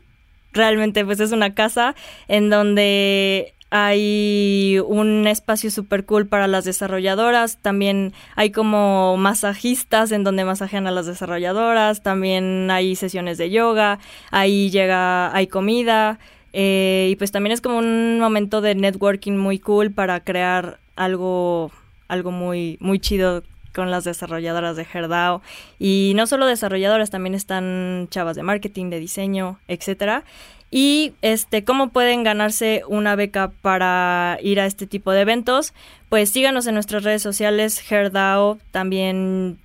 [0.54, 1.96] realmente pues es una casa
[2.28, 10.26] en donde hay un espacio súper cool para las desarrolladoras, también hay como masajistas en
[10.26, 14.00] donde masajean a las desarrolladoras, también hay sesiones de yoga,
[14.30, 16.20] ahí llega, hay comida,
[16.54, 21.72] Eh, y pues también es como un momento de networking muy cool para crear algo,
[22.08, 23.44] algo muy, muy chido
[23.74, 25.42] con las desarrolladoras de Herdao.
[25.80, 30.24] Y no solo desarrolladoras, también están chavas de marketing, de diseño, etcétera.
[30.70, 35.74] Y este, ¿cómo pueden ganarse una beca para ir a este tipo de eventos?
[36.08, 39.58] Pues síganos en nuestras redes sociales, Herdao, también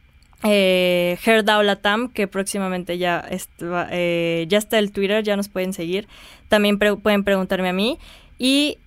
[0.43, 1.63] eh, Herdao
[2.13, 6.09] que próximamente ya está, eh, ya está el Twitter, ya nos pueden seguir.
[6.49, 7.99] También pueden preguntarme a mí.
[8.39, 8.79] Y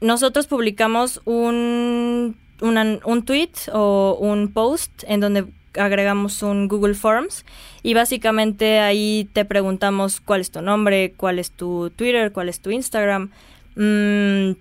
[0.00, 7.44] nosotros publicamos un, un tweet o un post en donde agregamos un Google Forms
[7.82, 12.60] y básicamente ahí te preguntamos cuál es tu nombre, cuál es tu Twitter, cuál es
[12.60, 13.30] tu Instagram,
[13.76, 14.52] mm,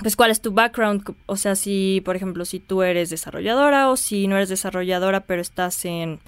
[0.00, 3.96] pues cuál es tu background, o sea, si por ejemplo si tú eres desarrolladora o
[3.96, 6.20] si no eres desarrolladora pero estás en,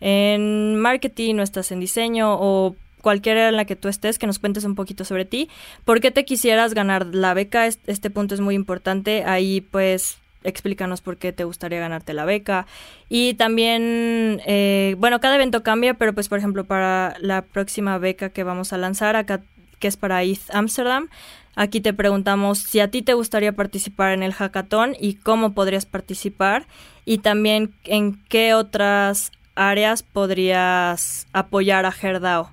[0.00, 4.38] en marketing o estás en diseño o cualquiera en la que tú estés, que nos
[4.38, 5.50] cuentes un poquito sobre ti.
[5.84, 7.66] ¿Por qué te quisieras ganar la beca?
[7.66, 9.24] Este punto es muy importante.
[9.24, 12.66] Ahí pues explícanos por qué te gustaría ganarte la beca.
[13.08, 18.30] Y también, eh, bueno, cada evento cambia, pero pues por ejemplo para la próxima beca
[18.30, 19.42] que vamos a lanzar, acá
[19.78, 21.08] que es para ETH Amsterdam,
[21.54, 25.86] aquí te preguntamos si a ti te gustaría participar en el hackathon y cómo podrías
[25.86, 26.66] participar
[27.04, 32.50] y también en qué otras áreas podrías apoyar a Herdao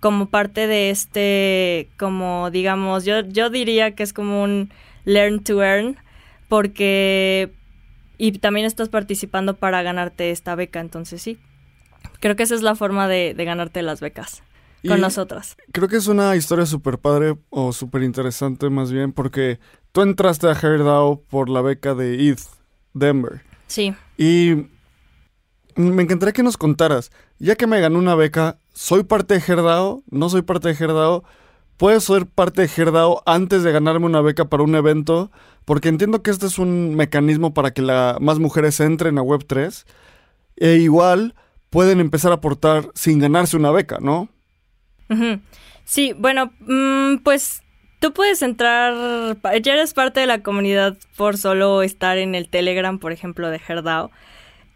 [0.00, 4.70] como parte de este, como digamos, yo, yo diría que es como un
[5.04, 5.96] learn to earn,
[6.48, 7.50] porque
[8.18, 11.38] y también estás participando para ganarte esta beca, entonces sí.
[12.20, 14.42] Creo que esa es la forma de, ganarte las becas
[14.86, 15.56] con nosotras.
[15.72, 19.58] Creo que es una historia súper padre o súper interesante más bien porque
[19.92, 22.40] tú entraste a HerdAO por la beca de ETH
[22.94, 23.42] Denver.
[23.66, 23.94] Sí.
[24.16, 24.66] Y
[25.76, 30.02] me encantaría que nos contaras, ya que me ganó una beca, ¿soy parte de HerdAO?
[30.10, 31.24] ¿No soy parte de HerdAO?
[31.76, 35.30] ¿Puedo ser parte de HerdAO antes de ganarme una beca para un evento?
[35.66, 39.84] Porque entiendo que este es un mecanismo para que la, más mujeres entren a Web3.
[40.56, 41.34] E igual
[41.68, 44.30] pueden empezar a aportar sin ganarse una beca, ¿no?
[45.84, 47.62] Sí, bueno, mm, pues
[48.00, 52.98] tú puedes entrar, ya eres parte de la comunidad por solo estar en el Telegram,
[52.98, 54.10] por ejemplo, de Herdao.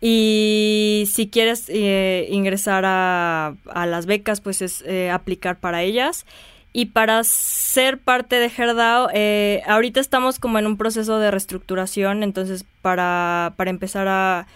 [0.01, 6.25] Y si quieres eh, ingresar a, las becas, pues es eh, aplicar para ellas.
[6.73, 12.23] Y para ser parte de Herdao, eh, ahorita estamos como en un proceso de reestructuración,
[12.23, 14.47] entonces para, para empezar a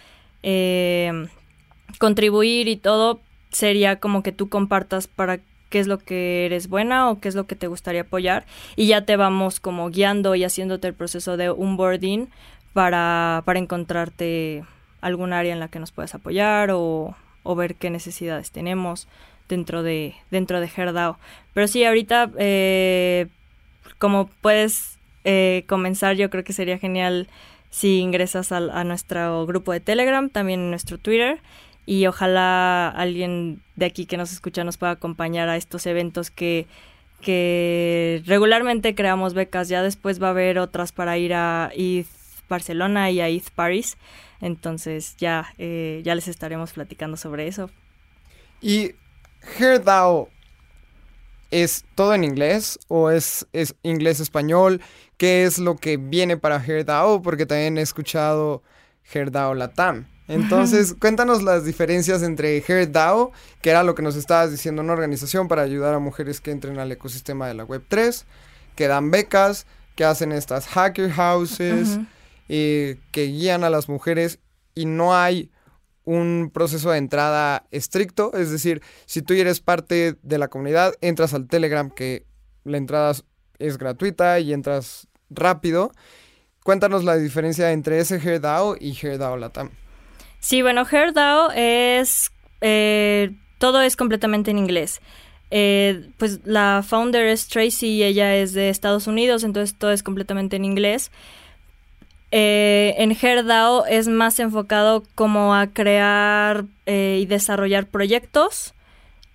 [0.44, 1.26] eh,
[1.98, 3.20] contribuir y todo,
[3.50, 5.40] sería como que tú compartas para
[5.70, 8.44] qué es lo que eres buena o qué es lo que te gustaría apoyar
[8.76, 12.28] y ya te vamos como guiando y haciéndote el proceso de onboarding
[12.72, 14.64] para, para encontrarte
[15.00, 19.06] algún área en la que nos puedas apoyar o, o ver qué necesidades tenemos
[19.48, 21.18] dentro de, dentro de Herdao.
[21.52, 23.26] Pero sí, ahorita, eh,
[23.98, 27.28] como puedes eh, comenzar, yo creo que sería genial
[27.70, 31.40] si ingresas a, nuestro grupo de Telegram, también en nuestro Twitter.
[31.86, 36.66] Y ojalá alguien de aquí que nos escucha nos pueda acompañar a estos eventos que,
[37.20, 39.68] que regularmente creamos becas.
[39.68, 42.06] Ya después va a haber otras para ir a ETH
[42.48, 43.96] Barcelona y a ETH Paris.
[44.40, 47.70] Entonces ya, eh, ya les estaremos platicando sobre eso.
[48.60, 48.92] Y
[49.58, 50.28] HerdAO
[51.50, 54.80] es todo en inglés o es, es inglés-español?
[55.16, 57.22] ¿Qué es lo que viene para HerdAO?
[57.22, 58.62] Porque también he escuchado
[59.12, 60.08] HerdAO Latam.
[60.26, 65.48] Entonces, cuéntanos las diferencias entre HerdAO, que era lo que nos estabas diciendo, una organización
[65.48, 68.24] para ayudar a mujeres que entren al ecosistema de la Web3,
[68.74, 69.66] que dan becas,
[69.96, 71.98] que hacen estas hacker houses,
[72.48, 74.38] y que guían a las mujeres
[74.74, 75.50] y no hay
[76.04, 81.32] un proceso de entrada estricto, es decir, si tú eres parte de la comunidad, entras
[81.32, 82.26] al Telegram que
[82.64, 83.14] la entrada
[83.58, 85.92] es gratuita y entras rápido.
[86.62, 89.70] Cuéntanos la diferencia entre ese HerdAO y HerdAO Latam.
[90.44, 92.30] Sí, bueno, HerdAO es...
[92.60, 95.00] Eh, todo es completamente en inglés.
[95.50, 100.02] Eh, pues la founder es Tracy y ella es de Estados Unidos, entonces todo es
[100.02, 101.10] completamente en inglés.
[102.30, 108.74] Eh, en HerdAO es más enfocado como a crear y desarrollar proyectos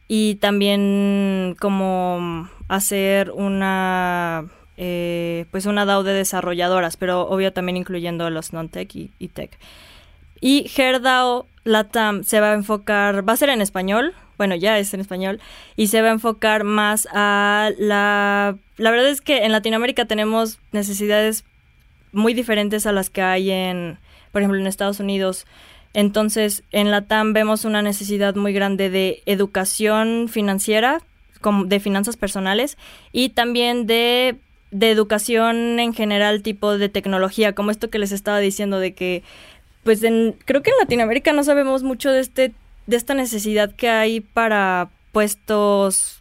[0.07, 4.45] y también como hacer una
[4.75, 9.57] pues una DAO de desarrolladoras, pero obvio también incluyendo los non-tech y, tech.
[10.41, 14.93] Y HerdAO Latam se va a enfocar, va a ser en español, bueno, ya es
[14.93, 15.39] en español,
[15.75, 18.57] y se va a enfocar más a la...
[18.77, 21.43] La verdad es que en Latinoamérica tenemos necesidades
[22.11, 23.99] muy diferentes a las que hay en,
[24.31, 25.45] por ejemplo, en Estados Unidos.
[25.93, 31.01] Entonces, en la TAM vemos una necesidad muy grande de educación financiera,
[31.65, 32.77] de finanzas personales
[33.11, 34.37] y también de,
[34.71, 39.23] de educación en general, tipo de tecnología, como esto que les estaba diciendo de que,
[39.83, 42.53] pues creo que en Latinoamérica no sabemos mucho de, este,
[42.87, 46.19] de esta necesidad que hay para puestos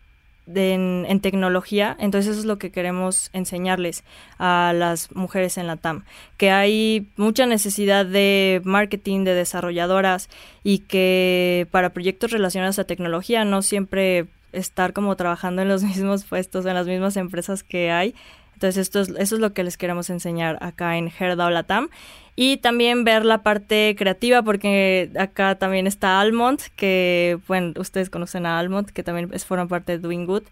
[0.55, 4.05] en, tecnología, entonces eso es lo que queremos enseñarles
[4.39, 6.05] a las mujeres en la TAM,
[6.37, 10.29] que hay mucha necesidad de marketing, de desarrolladoras
[10.63, 16.25] y que para proyectos relacionados a tecnología no siempre estar como trabajando en los mismos
[16.25, 18.15] puestos, en las mismas empresas que hay.
[18.55, 21.91] Entonces esto es, eso es lo que les queremos enseñar acá en Herdao Latam
[22.41, 28.47] y también ver la parte creativa porque acá también está Almond, que bueno, ustedes conocen
[28.47, 30.45] a Almond, que también forma parte de Doing Good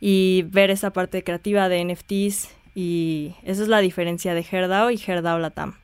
[0.00, 5.02] y ver esa parte creativa de NFTs y esa es la diferencia de Herdao y
[5.04, 5.74] Herdao Latam.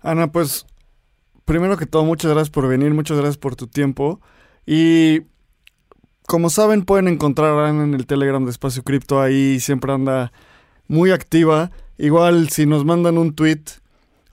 [0.00, 0.66] Ana, pues
[1.44, 4.20] primero que todo muchas gracias por venir, muchas gracias por tu tiempo
[4.66, 5.20] y
[6.26, 10.32] como saben pueden encontrar a Ana en el Telegram de Espacio Cripto, ahí siempre anda
[10.88, 11.70] muy activa.
[11.98, 13.62] Igual si nos mandan un tweet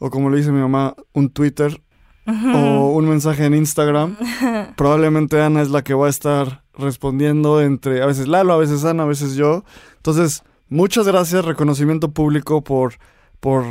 [0.04, 1.82] o como le dice mi mamá, un Twitter
[2.28, 4.18] o un mensaje en Instagram,
[4.76, 8.84] probablemente Ana es la que va a estar respondiendo entre a veces Lalo, a veces
[8.84, 9.64] Ana, a veces yo.
[9.95, 12.95] Entonces, muchas gracias, reconocimiento público por,
[13.39, 13.64] por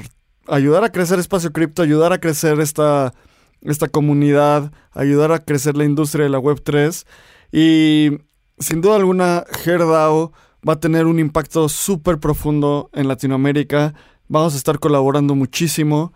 [0.48, 3.12] ayudar a crecer Espacio Cripto, ayudar a crecer esta,
[3.60, 7.04] esta comunidad, ayudar a crecer la industria de la Web3
[7.52, 8.20] y
[8.58, 10.32] sin duda alguna HERDAO
[10.66, 13.92] va a tener un impacto súper profundo en Latinoamérica
[14.32, 16.14] Vamos a estar colaborando muchísimo.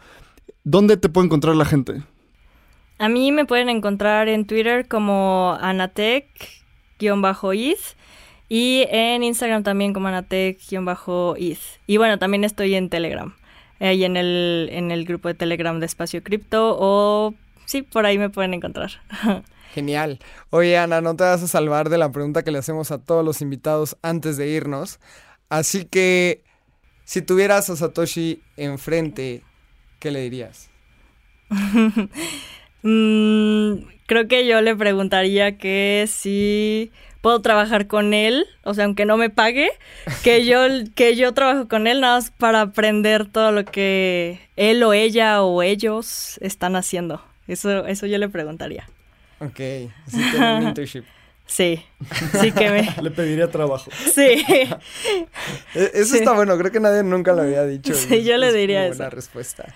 [0.65, 2.01] ¿Dónde te puede encontrar la gente?
[2.97, 6.17] A mí me pueden encontrar en Twitter como anatec-is
[8.49, 11.61] y en Instagram también como anatec-is.
[11.87, 13.35] Y bueno, también estoy en Telegram,
[13.81, 17.35] ahí en el, en el grupo de Telegram de Espacio Cripto o
[17.67, 18.93] sí, por ahí me pueden encontrar.
[19.75, 20.21] Genial.
[20.49, 23.23] Oye, Ana, no te vas a salvar de la pregunta que le hacemos a todos
[23.23, 25.01] los invitados antes de irnos.
[25.51, 26.46] Así que
[27.07, 29.43] si tuvieras a Satoshi enfrente,
[29.99, 30.69] ¿qué le dirías?
[32.83, 39.07] Mm, creo que yo le preguntaría que si puedo trabajar con él, o sea, aunque
[39.07, 39.71] no me pague,
[40.23, 40.61] que yo,
[40.95, 45.43] que yo trabajo con él nada más para aprender todo lo que él o ella
[45.43, 47.25] o ellos están haciendo.
[47.49, 48.89] Eso, eso yo le preguntaría.
[49.41, 49.59] Ok,
[50.07, 51.05] así que un internship.
[51.47, 51.85] Sí,
[52.41, 52.95] sí que me...
[53.03, 53.91] Le pediría trabajo.
[54.13, 54.45] Sí.
[55.75, 57.95] E-, eso está bueno, creo que nadie nunca lo había dicho.
[57.95, 58.97] Sí, yo le diría eso.
[58.97, 59.73] Buena respuesta.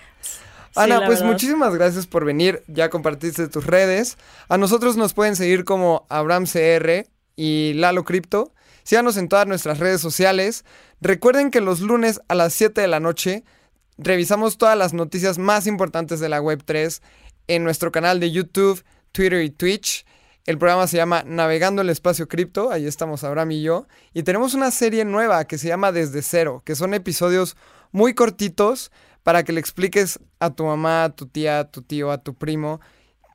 [0.75, 4.17] Ana, pues muchísimas gracias por venir, ya compartiste tus redes.
[4.47, 8.53] A nosotros nos pueden seguir como AbramCR y Lalo Crypto.
[8.83, 10.65] Síganos en todas nuestras redes sociales.
[11.01, 13.43] Recuerden que los lunes a las 7 de la noche
[13.97, 17.01] revisamos todas las noticias más importantes de la Web3
[17.47, 20.05] en nuestro canal de YouTube, Twitter y Twitch.
[20.45, 24.55] El programa se llama Navegando el Espacio Cripto, ahí estamos Abraham y yo, y tenemos
[24.55, 27.55] una serie nueva que se llama Desde Cero, que son episodios
[27.91, 32.11] muy cortitos para que le expliques a tu mamá, a tu tía, a tu tío,
[32.11, 32.81] a tu primo,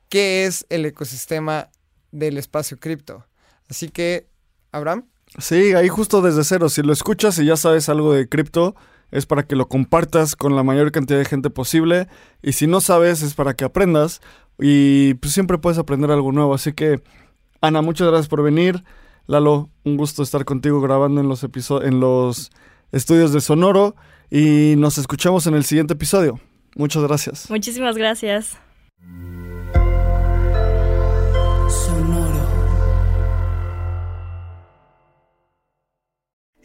[0.09, 1.69] qué es el ecosistema
[2.11, 3.25] del espacio cripto.
[3.69, 4.27] Así que,
[4.73, 5.05] Abraham.
[5.37, 8.75] Sí, ahí justo desde cero, si lo escuchas y ya sabes algo de cripto,
[9.11, 12.07] es para que lo compartas con la mayor cantidad de gente posible,
[12.41, 14.21] y si no sabes es para que aprendas,
[14.59, 16.53] y pues siempre puedes aprender algo nuevo.
[16.53, 17.01] Así que,
[17.61, 18.83] Ana, muchas gracias por venir.
[19.27, 22.51] Lalo, un gusto estar contigo grabando en los, en los
[22.91, 23.95] estudios de Sonoro.
[24.29, 26.39] Y nos escuchamos en el siguiente episodio.
[26.75, 27.49] Muchas gracias.
[27.49, 28.57] Muchísimas gracias.